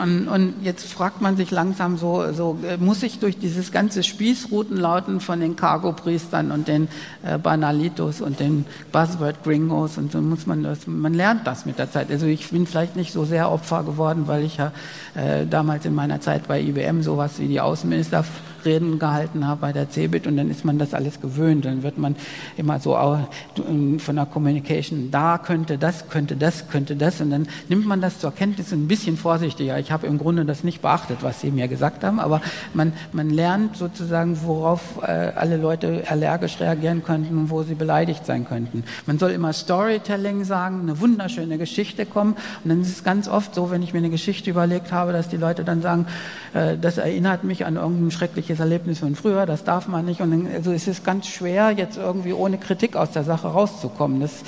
[0.00, 4.02] und, und, jetzt fragt man sich langsam so, so, äh, muss ich durch dieses ganze
[4.02, 6.88] Spießrutenlauten von den Cargo-Priestern und den
[7.24, 11.90] äh, Banalitos und den Buzzword-Gringos und so muss man das, man lernt das mit der
[11.90, 12.10] Zeit.
[12.10, 14.72] Also ich bin vielleicht nicht so sehr Opfer geworden, weil ich ja
[15.14, 18.24] äh, damals in meiner Zeit bei IBM sowas wie die Außenminister
[18.66, 21.64] Reden gehalten habe bei der CeBIT und dann ist man das alles gewöhnt.
[21.64, 22.16] Dann wird man
[22.56, 27.48] immer so ähm, von der Communication, da könnte das, könnte das, könnte das und dann
[27.68, 29.78] nimmt man das zur Kenntnis ein bisschen vorsichtiger.
[29.78, 32.40] Ich habe im Grunde das nicht beachtet, was Sie mir gesagt haben, aber
[32.74, 38.26] man, man lernt sozusagen, worauf äh, alle Leute allergisch reagieren könnten und wo sie beleidigt
[38.26, 38.84] sein könnten.
[39.06, 43.54] Man soll immer Storytelling sagen, eine wunderschöne Geschichte kommen und dann ist es ganz oft
[43.54, 46.06] so, wenn ich mir eine Geschichte überlegt habe, dass die Leute dann sagen,
[46.54, 50.20] äh, das erinnert mich an irgendein schreckliches schreckliches Erlebnis von früher, das darf man nicht.
[50.20, 54.20] Und dann, also es ist ganz schwer, jetzt irgendwie ohne Kritik aus der Sache rauszukommen.
[54.20, 54.42] Das,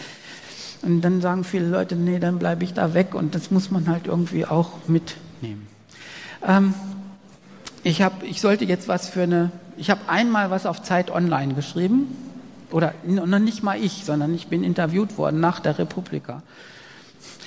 [0.82, 3.14] und dann sagen viele Leute, nee, dann bleibe ich da weg.
[3.14, 5.66] Und das muss man halt irgendwie auch mitnehmen.
[6.46, 6.74] Ähm,
[7.82, 11.54] ich, hab, ich sollte jetzt was für eine, ich habe einmal was auf Zeit Online
[11.54, 12.06] geschrieben.
[12.70, 16.42] Oder noch nicht mal ich, sondern ich bin interviewt worden nach der Republika.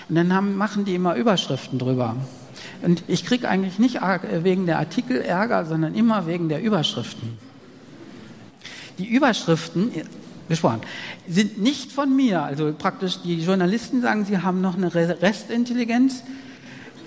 [0.10, 2.16] Und dann haben, machen die immer Überschriften drüber.
[2.82, 4.00] Und ich kriege eigentlich nicht
[4.44, 7.38] wegen der Artikel Ärger, sondern immer wegen der Überschriften.
[8.98, 9.92] Die Überschriften,
[10.48, 10.82] gesprochen,
[11.28, 12.44] sind nicht von mir.
[12.44, 16.24] Also praktisch die Journalisten sagen, sie haben noch eine Restintelligenz.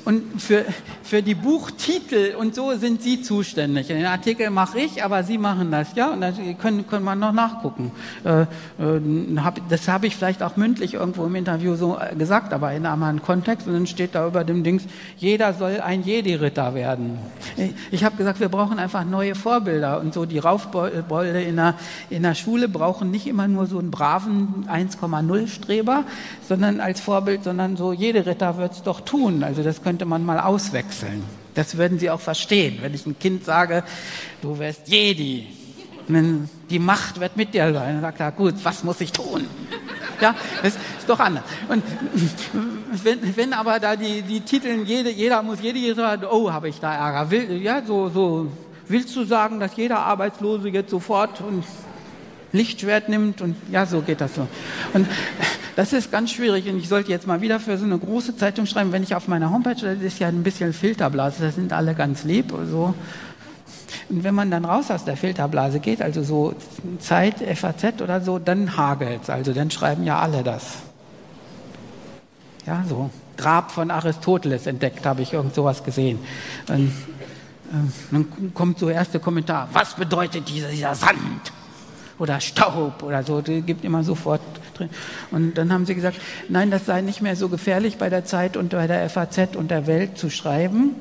[0.05, 0.67] Und für,
[1.03, 3.87] für die Buchtitel und so sind Sie zuständig.
[3.87, 6.11] Den Artikel mache ich, aber Sie machen das, ja?
[6.11, 7.91] Und das können, können wir noch nachgucken.
[8.23, 8.47] Äh, äh,
[9.71, 13.03] das habe ich vielleicht auch mündlich irgendwo im Interview so äh, gesagt, aber in einem
[13.03, 13.67] anderen Kontext.
[13.67, 14.85] Und dann steht da über dem Dings,
[15.17, 17.19] jeder soll ein Jedi-Ritter werden.
[17.91, 20.01] Ich habe gesagt, wir brauchen einfach neue Vorbilder.
[20.01, 21.75] Und so die Raufbolde in der,
[22.11, 26.05] in der Schule brauchen nicht immer nur so einen braven 1,0-Streber,
[26.47, 29.43] sondern als Vorbild, sondern so, jede Ritter wird es doch tun.
[29.43, 31.23] Also das könnte könnte man mal auswechseln.
[31.55, 33.85] Das würden Sie auch verstehen, wenn ich ein Kind sage,
[34.43, 35.47] du wirst Jedi.
[36.09, 37.95] die Macht wird mit dir sein.
[37.95, 39.47] Dann sagt er, gut, was muss ich tun?
[40.21, 40.35] Ja,
[40.65, 41.45] das ist doch anders.
[41.69, 41.85] Und
[43.05, 46.81] wenn, wenn aber da die, die Titel, jede, jeder muss Jedi sagen, oh, habe ich
[46.81, 47.31] da Ärger.
[47.31, 48.49] Will, ja, so, so,
[48.89, 51.63] willst du sagen, dass jeder Arbeitslose jetzt sofort ein
[52.55, 54.47] Lichtschwert nimmt und ja, so geht das so.
[54.95, 55.07] Und
[55.77, 58.65] das ist ganz schwierig und ich sollte jetzt mal wieder für so eine große Zeitung
[58.65, 61.95] schreiben, wenn ich auf meiner Homepage, das ist ja ein bisschen Filterblase, das sind alle
[61.95, 62.95] ganz lieb und so.
[64.09, 66.55] Und wenn man dann raus aus der Filterblase geht, also so
[67.01, 69.31] Zeit, FAZ oder so, dann hagelt's.
[69.31, 70.77] Also dann schreiben ja alle das.
[72.67, 73.11] Ja, so.
[73.37, 76.21] Grab von Aristoteles entdeckt, habe ich irgend sowas gesehen.
[76.69, 77.77] Und, äh,
[78.13, 79.69] dann kommt so erste Kommentar.
[79.73, 81.53] Was bedeutet dieser, dieser Sand?
[82.19, 83.41] Oder Staub oder so.
[83.41, 84.41] Die gibt immer sofort
[84.75, 84.91] drin.
[85.31, 88.57] Und dann haben sie gesagt, nein, das sei nicht mehr so gefährlich bei der Zeit
[88.57, 90.95] und bei der FAZ und der Welt zu schreiben,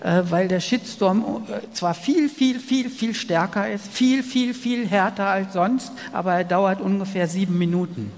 [0.00, 4.86] äh, weil der Shitstorm äh, zwar viel, viel, viel, viel stärker ist, viel, viel, viel
[4.86, 8.10] härter als sonst, aber er dauert ungefähr sieben Minuten.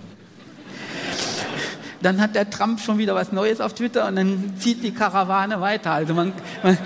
[2.00, 5.60] Dann hat der Trump schon wieder was Neues auf Twitter und dann zieht die Karawane
[5.60, 5.92] weiter.
[5.92, 6.78] Also man, man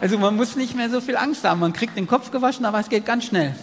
[0.00, 1.60] also man muss nicht mehr so viel Angst haben.
[1.60, 3.54] Man kriegt den Kopf gewaschen, aber es geht ganz schnell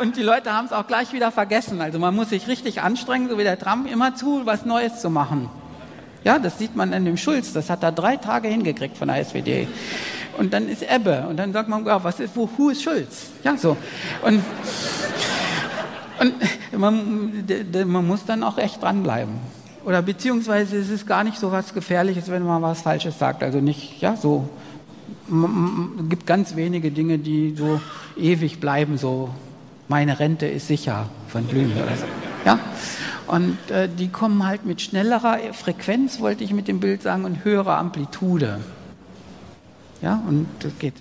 [0.00, 1.80] und die Leute haben es auch gleich wieder vergessen.
[1.80, 5.10] Also man muss sich richtig anstrengen, so wie der Trump immer zu, was Neues zu
[5.10, 5.48] machen.
[6.24, 7.52] Ja, das sieht man an dem Schulz.
[7.52, 9.68] Das hat er drei Tage hingekriegt von der SPD.
[10.38, 11.26] Und dann ist Ebbe.
[11.28, 13.30] Und dann sagt man, ja, was ist, wo, who ist Schulz?
[13.44, 13.76] Ja, so.
[14.22, 14.42] Und,
[16.20, 16.34] und
[16.78, 17.44] man,
[17.86, 19.34] man muss dann auch echt dranbleiben.
[19.84, 23.42] Oder beziehungsweise ist es gar nicht so was Gefährliches, wenn man was Falsches sagt.
[23.42, 24.48] Also nicht, ja, so.
[25.28, 27.80] Es gibt ganz wenige Dinge, die so
[28.16, 29.30] ewig bleiben, so
[29.88, 31.56] meine Rente ist sicher von so.
[32.44, 32.58] Ja?
[33.26, 37.44] Und äh, die kommen halt mit schnellerer Frequenz, wollte ich mit dem Bild sagen, und
[37.44, 38.60] höherer Amplitude.
[40.02, 40.94] Ja, und das geht.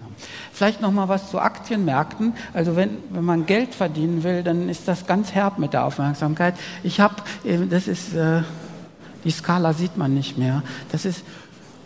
[0.53, 2.33] Vielleicht noch mal was zu Aktienmärkten.
[2.53, 6.55] Also wenn, wenn man Geld verdienen will, dann ist das ganz herb mit der Aufmerksamkeit.
[6.83, 8.43] Ich habe, äh, das ist, äh,
[9.25, 10.63] die Skala sieht man nicht mehr.
[10.91, 11.23] Das ist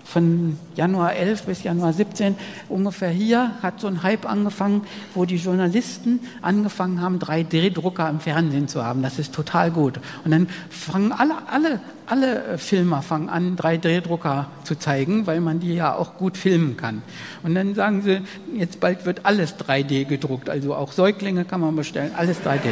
[0.08, 2.36] von Januar 11 bis Januar 17
[2.70, 4.84] ungefähr hier hat so ein Hype angefangen,
[5.14, 9.01] wo die Journalisten angefangen haben, 3D-Drucker im Fernsehen zu haben.
[9.01, 9.99] Das ist total gut.
[10.24, 15.76] Und dann fangen alle, alle, alle Filmer fangen an, 3D-Drucker zu zeigen, weil man die
[15.76, 17.01] ja auch gut filmen kann.
[17.43, 18.22] Und dann sagen sie,
[18.55, 20.49] jetzt bald wird alles 3D gedruckt.
[20.49, 22.72] Also auch Säuglinge kann man bestellen, alles 3D.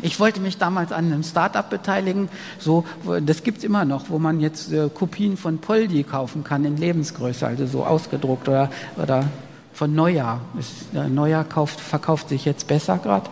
[0.00, 2.28] Ich wollte mich damals an einem Startup beteiligen,
[2.58, 2.84] so,
[3.24, 7.46] das gibt's immer noch, wo man jetzt äh, Kopien von Poldi kaufen kann in Lebensgröße,
[7.46, 9.24] also so ausgedruckt oder, oder
[9.72, 10.40] von Neujahr.
[10.58, 13.28] Ist, äh, Neujahr kauft, verkauft sich jetzt besser gerade.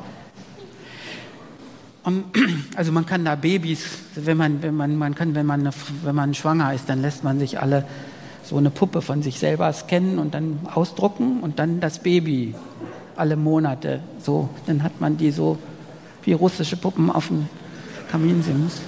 [2.77, 3.85] Also man kann da Babys,
[4.15, 5.69] wenn man, wenn man, man kann, wenn man,
[6.03, 7.85] wenn man schwanger ist, dann lässt man sich alle
[8.43, 12.55] so eine Puppe von sich selber scannen und dann ausdrucken und dann das Baby
[13.17, 15.59] alle Monate so, dann hat man die so
[16.25, 17.49] wie russische Puppen auf dem
[18.11, 18.81] Kaminsims.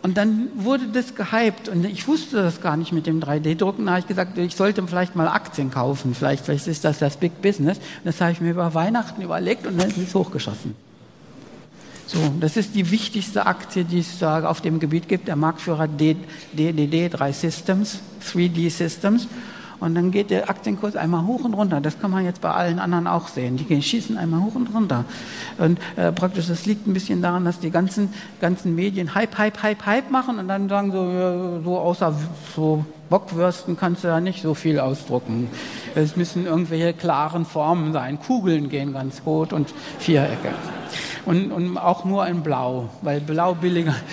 [0.00, 3.84] Und dann wurde das gehypt und ich wusste das gar nicht mit dem 3D-Drucken.
[3.84, 6.14] Da habe ich gesagt, ich sollte vielleicht mal Aktien kaufen.
[6.14, 7.78] Vielleicht, vielleicht ist das das Big Business.
[7.78, 10.76] Und das habe ich mir über Weihnachten überlegt und dann ist es hochgeschossen.
[12.06, 15.28] So, das ist die wichtigste Aktie, die es auf dem Gebiet gibt.
[15.28, 17.98] Der Marktführer DDD, 3 Systems,
[18.32, 19.26] 3D Systems.
[19.80, 21.80] Und dann geht der Aktienkurs einmal hoch und runter.
[21.80, 23.56] Das kann man jetzt bei allen anderen auch sehen.
[23.56, 25.04] Die schießen einmal hoch und runter.
[25.58, 29.62] Und äh, praktisch, das liegt ein bisschen daran, dass die ganzen, ganzen Medien Hype, Hype,
[29.62, 32.14] Hype, Hype machen und dann sagen so, so außer
[32.54, 35.48] so Bockwürsten kannst du ja nicht so viel ausdrucken.
[35.94, 38.18] Es müssen irgendwelche klaren Formen sein.
[38.20, 40.50] Kugeln gehen ganz gut und Vierecke
[41.28, 43.94] und, und auch nur in Blau, weil Blau billiger.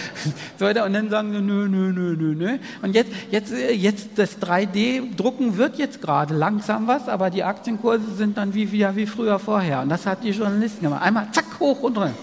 [0.58, 2.58] So und dann sagen sie, nö, nö, nö, nö, nö.
[2.82, 8.38] Und jetzt, jetzt, jetzt das 3D-Drucken wird jetzt gerade langsam was, aber die Aktienkurse sind
[8.38, 9.82] dann wie, wie, wie früher vorher.
[9.82, 11.02] Und das hat die Journalisten gemacht.
[11.02, 12.14] Einmal zack, hoch und runter.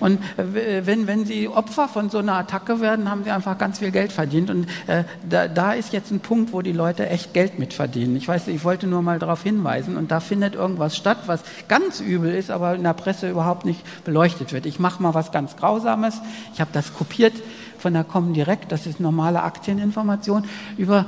[0.00, 3.78] Und äh, wenn, wenn sie Opfer von so einer Attacke werden, haben sie einfach ganz
[3.78, 4.50] viel Geld verdient.
[4.50, 8.16] Und äh, da, da ist jetzt ein Punkt, wo die Leute echt Geld mit verdienen.
[8.16, 9.96] Ich weiß, ich wollte nur mal darauf hinweisen.
[9.96, 13.80] Und da findet irgendwas statt, was ganz übel ist, aber in der Presse überhaupt nicht
[14.04, 14.66] beleuchtet wird.
[14.66, 16.20] Ich mache mal was ganz Grausames.
[16.54, 17.34] Ich habe das kopiert
[17.78, 20.44] von der Comdirect, das ist normale Aktieninformation,
[20.76, 21.06] über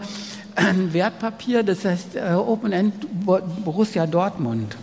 [0.55, 2.95] ein Wertpapier, das heißt äh, Open End
[3.65, 4.77] Borussia Dortmund.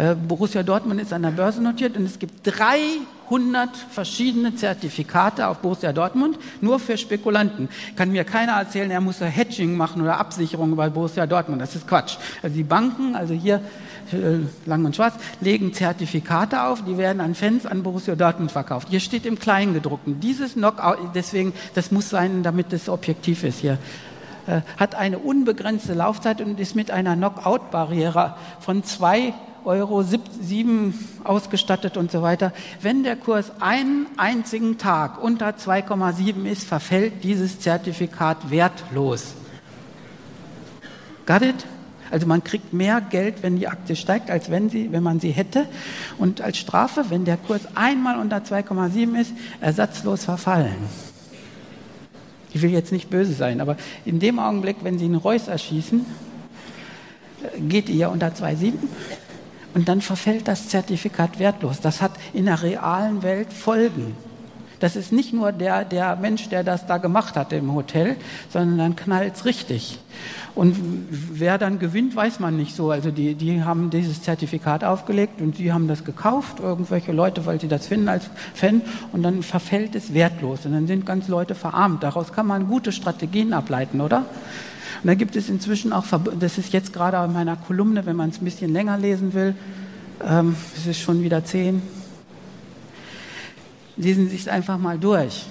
[0.00, 5.58] Äh, Borussia Dortmund ist an der Börse notiert und es gibt 300 verschiedene Zertifikate auf
[5.58, 7.68] Borussia Dortmund, nur für Spekulanten.
[7.96, 11.60] Kann mir keiner erzählen, er muss Hedging machen oder Absicherung bei Borussia Dortmund.
[11.60, 12.16] Das ist Quatsch.
[12.42, 13.60] Also die Banken, also hier
[14.10, 18.88] äh, lang und schwarz, legen Zertifikate auf, die werden an Fans an Borussia Dortmund verkauft.
[18.88, 23.76] Hier steht im Kleingedruckten, dieses Knockout, deswegen, das muss sein, damit es objektiv ist hier
[24.46, 29.34] äh, hat eine unbegrenzte Laufzeit und ist mit einer Knockout-Barriere von zwei
[29.64, 30.94] Euro 7
[31.24, 32.52] ausgestattet und so weiter.
[32.80, 39.34] Wenn der Kurs einen einzigen Tag unter 2,7 ist, verfällt dieses Zertifikat wertlos.
[41.26, 41.66] Got it?
[42.10, 45.30] Also man kriegt mehr Geld, wenn die Aktie steigt, als wenn, sie, wenn man sie
[45.30, 45.66] hätte.
[46.18, 50.76] Und als Strafe, wenn der Kurs einmal unter 2,7 ist, ersatzlos verfallen.
[52.52, 56.04] Ich will jetzt nicht böse sein, aber in dem Augenblick, wenn Sie einen Reus erschießen,
[57.68, 58.72] geht ihr unter 2,7
[59.74, 61.80] und dann verfällt das Zertifikat wertlos.
[61.80, 64.16] Das hat in der realen Welt Folgen.
[64.80, 68.16] Das ist nicht nur der, der Mensch, der das da gemacht hat im Hotel,
[68.48, 69.98] sondern dann knallt es richtig.
[70.54, 70.74] Und
[71.10, 72.90] wer dann gewinnt, weiß man nicht so.
[72.90, 77.60] Also die, die haben dieses Zertifikat aufgelegt und sie haben das gekauft, irgendwelche Leute, weil
[77.60, 78.80] sie das finden als Fan,
[79.12, 80.64] und dann verfällt es wertlos.
[80.64, 82.02] Und dann sind ganz Leute verarmt.
[82.02, 84.24] Daraus kann man gute Strategien ableiten, oder?
[85.02, 86.04] Und da gibt es inzwischen auch,
[86.38, 89.54] das ist jetzt gerade in meiner Kolumne, wenn man es ein bisschen länger lesen will,
[90.22, 91.80] ähm, es ist schon wieder zehn,
[93.96, 95.46] lesen Sie es einfach mal durch.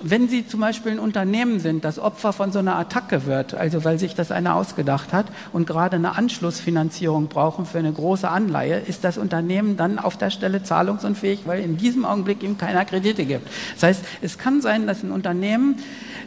[0.00, 3.84] Wenn Sie zum Beispiel ein Unternehmen sind, das Opfer von so einer Attacke wird, also
[3.84, 8.78] weil sich das einer ausgedacht hat und gerade eine Anschlussfinanzierung brauchen für eine große Anleihe,
[8.78, 13.24] ist das Unternehmen dann auf der Stelle zahlungsunfähig, weil in diesem Augenblick ihm keiner Kredite
[13.24, 13.48] gibt.
[13.74, 15.76] Das heißt, es kann sein, dass ein Unternehmen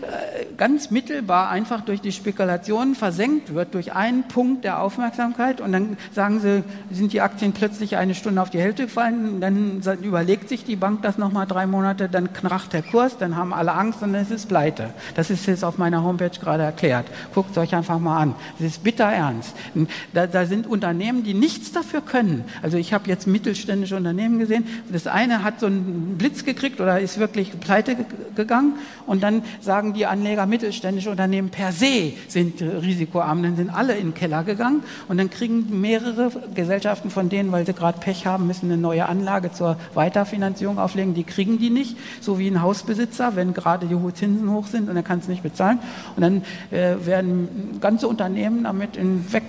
[0.01, 5.72] äh, ganz mittelbar einfach durch die Spekulationen versenkt wird, durch einen Punkt der Aufmerksamkeit und
[5.72, 10.49] dann sagen sie, sind die Aktien plötzlich eine Stunde auf die Hälfte gefallen, dann überlegt
[10.49, 14.01] sich die Bank das nochmal drei Monate, dann kracht der Kurs, dann haben alle Angst
[14.01, 14.93] und es ist pleite.
[15.16, 17.05] Das ist jetzt auf meiner Homepage gerade erklärt.
[17.34, 18.36] Guckt es euch einfach mal an.
[18.59, 19.55] Das ist bitter ernst.
[20.14, 22.43] Da, da sind Unternehmen, die nichts dafür können.
[22.62, 24.66] Also ich habe jetzt mittelständische Unternehmen gesehen.
[24.89, 27.97] Das eine hat so einen Blitz gekriegt oder ist wirklich pleite
[28.36, 33.43] gegangen und dann sagen die Anleger, mittelständische Unternehmen per se sind risikoarm.
[33.43, 37.66] Dann sind alle in den Keller gegangen und dann kriegen mehrere Gesellschaften von denen, weil
[37.66, 41.14] sie gerade Pech haben, müssen eine neue Anlage zur Weiterfinanzierung auflegen.
[41.14, 44.95] Die kriegen die nicht, so wie ein Hausbesitzer, wenn gerade die Zinsen hoch sind und
[44.95, 45.79] er kann es nicht bezahlen.
[46.15, 49.43] Und dann äh, werden ganze Unternehmen damit in weg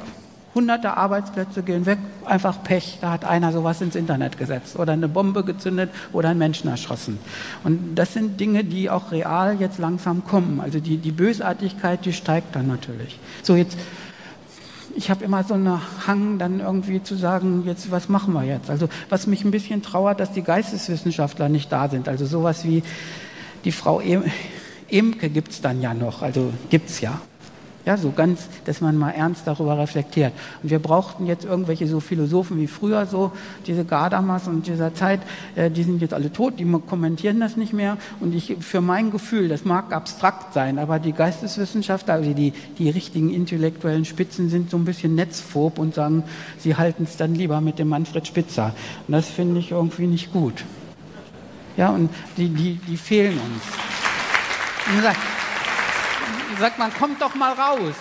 [0.54, 2.98] Hunderte Arbeitsplätze gehen weg, einfach Pech.
[3.00, 7.18] Da hat einer sowas ins Internet gesetzt oder eine Bombe gezündet oder einen Menschen erschossen.
[7.64, 10.60] Und das sind Dinge, die auch real jetzt langsam kommen.
[10.60, 13.18] Also die, die Bösartigkeit, die steigt dann natürlich.
[13.42, 13.78] So jetzt,
[14.94, 18.68] ich habe immer so einen Hang, dann irgendwie zu sagen, jetzt was machen wir jetzt?
[18.68, 22.10] Also was mich ein bisschen trauert, dass die Geisteswissenschaftler nicht da sind.
[22.10, 22.82] Also sowas wie
[23.64, 24.00] die Frau
[24.90, 27.20] Emke gibt es dann ja noch, also gibt es ja.
[27.84, 30.32] Ja, so ganz, dass man mal ernst darüber reflektiert.
[30.62, 33.32] Und wir brauchten jetzt irgendwelche so Philosophen wie früher so,
[33.66, 35.20] diese Gardamas und dieser Zeit,
[35.56, 37.96] äh, die sind jetzt alle tot, die kommentieren das nicht mehr.
[38.20, 42.88] Und ich, für mein Gefühl, das mag abstrakt sein, aber die Geisteswissenschaftler, also die, die
[42.88, 46.22] richtigen intellektuellen Spitzen sind so ein bisschen netzphob und sagen,
[46.58, 48.74] sie halten es dann lieber mit dem Manfred Spitzer.
[49.08, 50.62] Und das finde ich irgendwie nicht gut.
[51.76, 53.62] Ja, und die, die, die fehlen uns.
[54.94, 55.02] Und
[56.60, 57.94] sagt man, kommt doch mal raus.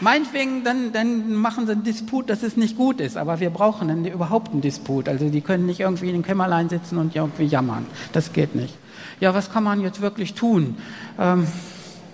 [0.00, 3.16] Meinetwegen, dann, dann machen sie einen Disput, dass es nicht gut ist.
[3.16, 5.08] Aber wir brauchen einen, überhaupt einen Disput.
[5.08, 7.86] Also die können nicht irgendwie in den Kämmerlein sitzen und irgendwie jammern.
[8.12, 8.74] Das geht nicht.
[9.20, 10.76] Ja, was kann man jetzt wirklich tun?
[11.20, 11.46] Ähm,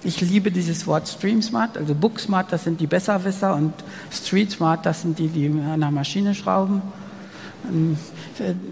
[0.05, 3.73] ich liebe dieses Wort Stream Smart, also Book Smart, das sind die Besserwisser und
[4.13, 6.83] Street Smart, das sind die, die an der Maschine schrauben.
[7.67, 7.97] Ähm,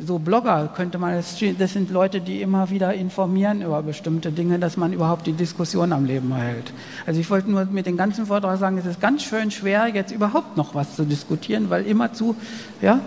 [0.06, 4.76] so Blogger könnte man, das sind Leute, die immer wieder informieren über bestimmte Dinge, dass
[4.76, 6.72] man überhaupt die Diskussion am Leben hält.
[7.04, 10.12] Also ich wollte nur mit dem ganzen Vortrag sagen, es ist ganz schön schwer, jetzt
[10.12, 12.36] überhaupt noch was zu diskutieren, weil immerzu,
[12.80, 13.00] ja,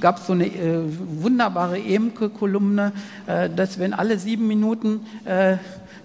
[0.00, 0.82] gab es so eine äh,
[1.22, 2.92] wunderbare Emke-Kolumne,
[3.26, 5.56] äh, dass wenn alle sieben Minuten äh,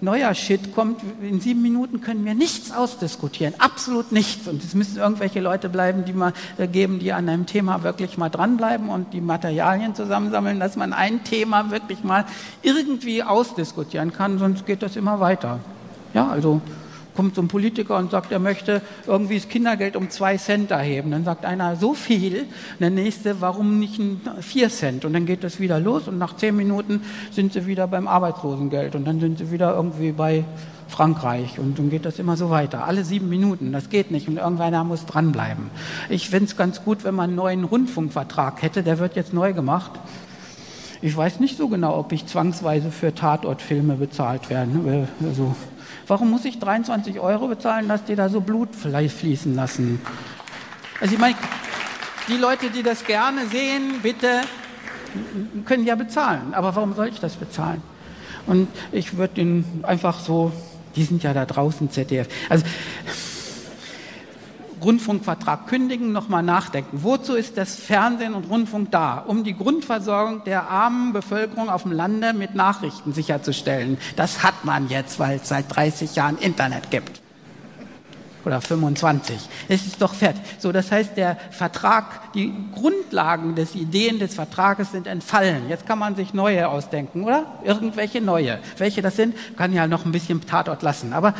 [0.02, 4.48] neuer Shit kommt, in sieben Minuten können wir nichts ausdiskutieren, absolut nichts.
[4.48, 8.18] Und es müssen irgendwelche Leute bleiben, die mal äh, geben, die an einem Thema wirklich
[8.18, 12.26] mal dranbleiben und die Materialien zusammensammeln, dass man ein Thema wirklich mal
[12.62, 15.60] irgendwie ausdiskutieren kann, sonst geht das immer weiter.
[16.14, 16.62] Ja, also
[17.16, 21.12] kommt so ein Politiker und sagt, er möchte irgendwie das Kindergeld um zwei Cent erheben.
[21.12, 22.46] Dann sagt einer, so viel.
[22.80, 24.02] Der nächste, warum nicht
[24.40, 25.06] vier Cent?
[25.06, 27.02] Und dann geht das wieder los und nach zehn Minuten
[27.32, 30.44] sind sie wieder beim Arbeitslosengeld und dann sind sie wieder irgendwie bei
[30.88, 32.86] Frankreich und dann geht das immer so weiter.
[32.86, 35.72] Alle sieben Minuten, das geht nicht und irgendeiner muss dranbleiben.
[36.10, 39.54] Ich fände es ganz gut, wenn man einen neuen Rundfunkvertrag hätte, der wird jetzt neu
[39.54, 39.92] gemacht.
[41.02, 45.08] Ich weiß nicht so genau, ob ich zwangsweise für Tatortfilme bezahlt werde.
[45.24, 45.56] Also,
[46.12, 50.02] warum muss ich 23 Euro bezahlen, dass die da so Blut fließen lassen?
[51.00, 51.36] Also ich meine,
[52.28, 54.42] die Leute, die das gerne sehen, bitte,
[55.64, 56.54] können ja bezahlen.
[56.54, 57.82] Aber warum soll ich das bezahlen?
[58.46, 60.52] Und ich würde ihnen einfach so,
[60.98, 62.28] die sind ja da draußen, ZDF.
[62.50, 62.66] Also
[64.84, 67.04] Rundfunkvertrag kündigen, nochmal nachdenken.
[67.04, 69.20] Wozu ist das Fernsehen und Rundfunk da?
[69.20, 73.98] Um die Grundversorgung der armen Bevölkerung auf dem Lande mit Nachrichten sicherzustellen.
[74.16, 77.22] Das hat man jetzt, weil es seit 30 Jahren Internet gibt.
[78.44, 79.38] Oder 25.
[79.70, 80.42] Es ist doch fertig.
[80.58, 85.70] So, das heißt, der Vertrag, die Grundlagen des Ideen des Vertrages sind entfallen.
[85.70, 87.46] Jetzt kann man sich neue ausdenken, oder?
[87.64, 88.60] Irgendwelche neue.
[88.78, 91.14] Welche das sind, kann ja noch ein bisschen Tatort lassen.
[91.14, 91.36] Aber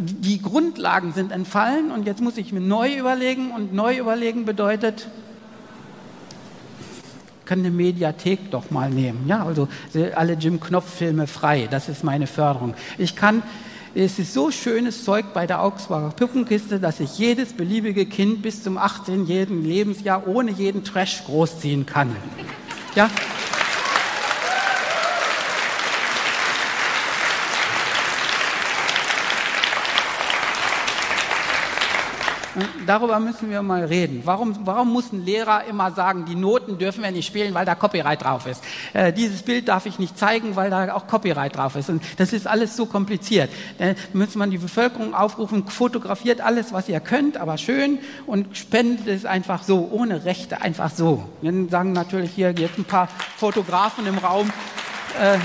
[0.00, 5.08] die Grundlagen sind entfallen und jetzt muss ich mir neu überlegen und neu überlegen bedeutet,
[7.44, 9.26] kann eine Mediathek doch mal nehmen.
[9.26, 9.68] Ja, also
[10.14, 12.74] alle Jim Knopf Filme frei, das ist meine Förderung.
[12.96, 13.42] Ich kann
[13.92, 18.62] es ist so schönes Zeug bei der Augsburger Puppenkiste, dass ich jedes beliebige Kind bis
[18.62, 19.26] zum 18.
[19.26, 22.14] Lebensjahr ohne jeden Trash großziehen kann.
[22.94, 23.10] Ja?
[32.86, 34.22] Darüber müssen wir mal reden.
[34.24, 37.74] Warum, warum muss ein Lehrer immer sagen, die Noten dürfen wir nicht spielen, weil da
[37.74, 38.62] Copyright drauf ist?
[38.92, 41.90] Äh, dieses Bild darf ich nicht zeigen, weil da auch Copyright drauf ist.
[41.90, 43.50] Und das ist alles so kompliziert.
[43.78, 49.06] Da muss man die Bevölkerung aufrufen, fotografiert alles, was ihr könnt, aber schön und spendet
[49.06, 51.24] es einfach so, ohne Rechte, einfach so.
[51.42, 54.50] Dann sagen natürlich hier jetzt ein paar Fotografen im Raum,
[55.20, 55.38] äh,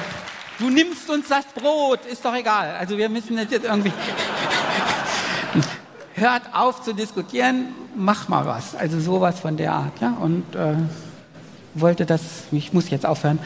[0.60, 2.76] du nimmst uns das Brot, ist doch egal.
[2.80, 3.94] Also wir müssen das jetzt irgendwie
[6.16, 8.76] hört auf zu diskutieren, mach mal was.
[8.76, 10.02] Also sowas von der Art.
[10.02, 10.18] Ja?
[10.20, 10.76] Und äh,
[11.74, 13.40] wollte das, ich muss jetzt aufhören,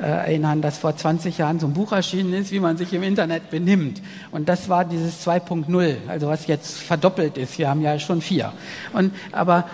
[0.00, 3.02] äh, erinnern, dass vor 20 Jahren so ein Buch erschienen ist, wie man sich im
[3.02, 4.00] Internet benimmt.
[4.30, 7.58] Und das war dieses 2.0, also was jetzt verdoppelt ist.
[7.58, 8.52] Wir haben ja schon vier.
[8.92, 9.68] Und, aber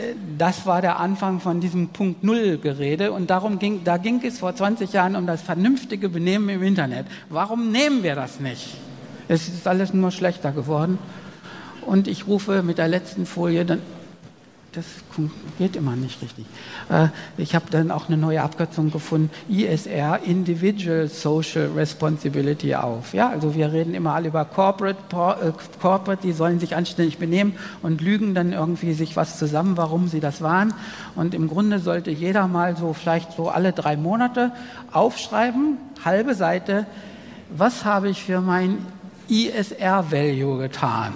[0.00, 4.20] äh, das war der Anfang von diesem Punkt Null Gerede und darum ging, da ging
[4.24, 7.06] es vor 20 Jahren um das vernünftige Benehmen im Internet.
[7.28, 8.68] Warum nehmen wir das nicht?
[9.28, 10.98] Es ist alles nur schlechter geworden.
[11.82, 13.80] Und ich rufe mit der letzten Folie dann,
[14.72, 14.84] das
[15.58, 16.44] geht immer nicht richtig.
[16.90, 17.08] Äh,
[17.38, 23.14] ich habe dann auch eine neue Abkürzung gefunden, ISR, Individual Social Responsibility auf.
[23.14, 27.54] Ja, also wir reden immer alle über Corporate, äh, Corporate, die sollen sich anständig benehmen
[27.82, 30.74] und lügen dann irgendwie sich was zusammen, warum sie das waren.
[31.16, 34.52] Und im Grunde sollte jeder mal so vielleicht so alle drei Monate
[34.92, 36.86] aufschreiben, halbe Seite,
[37.50, 38.78] was habe ich für mein
[39.28, 41.14] ISR-Value getan?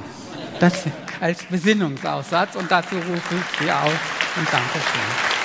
[0.63, 0.85] Das
[1.21, 5.42] als Besinnungsaussatz und dazu rufe ich Sie auf und danke schön.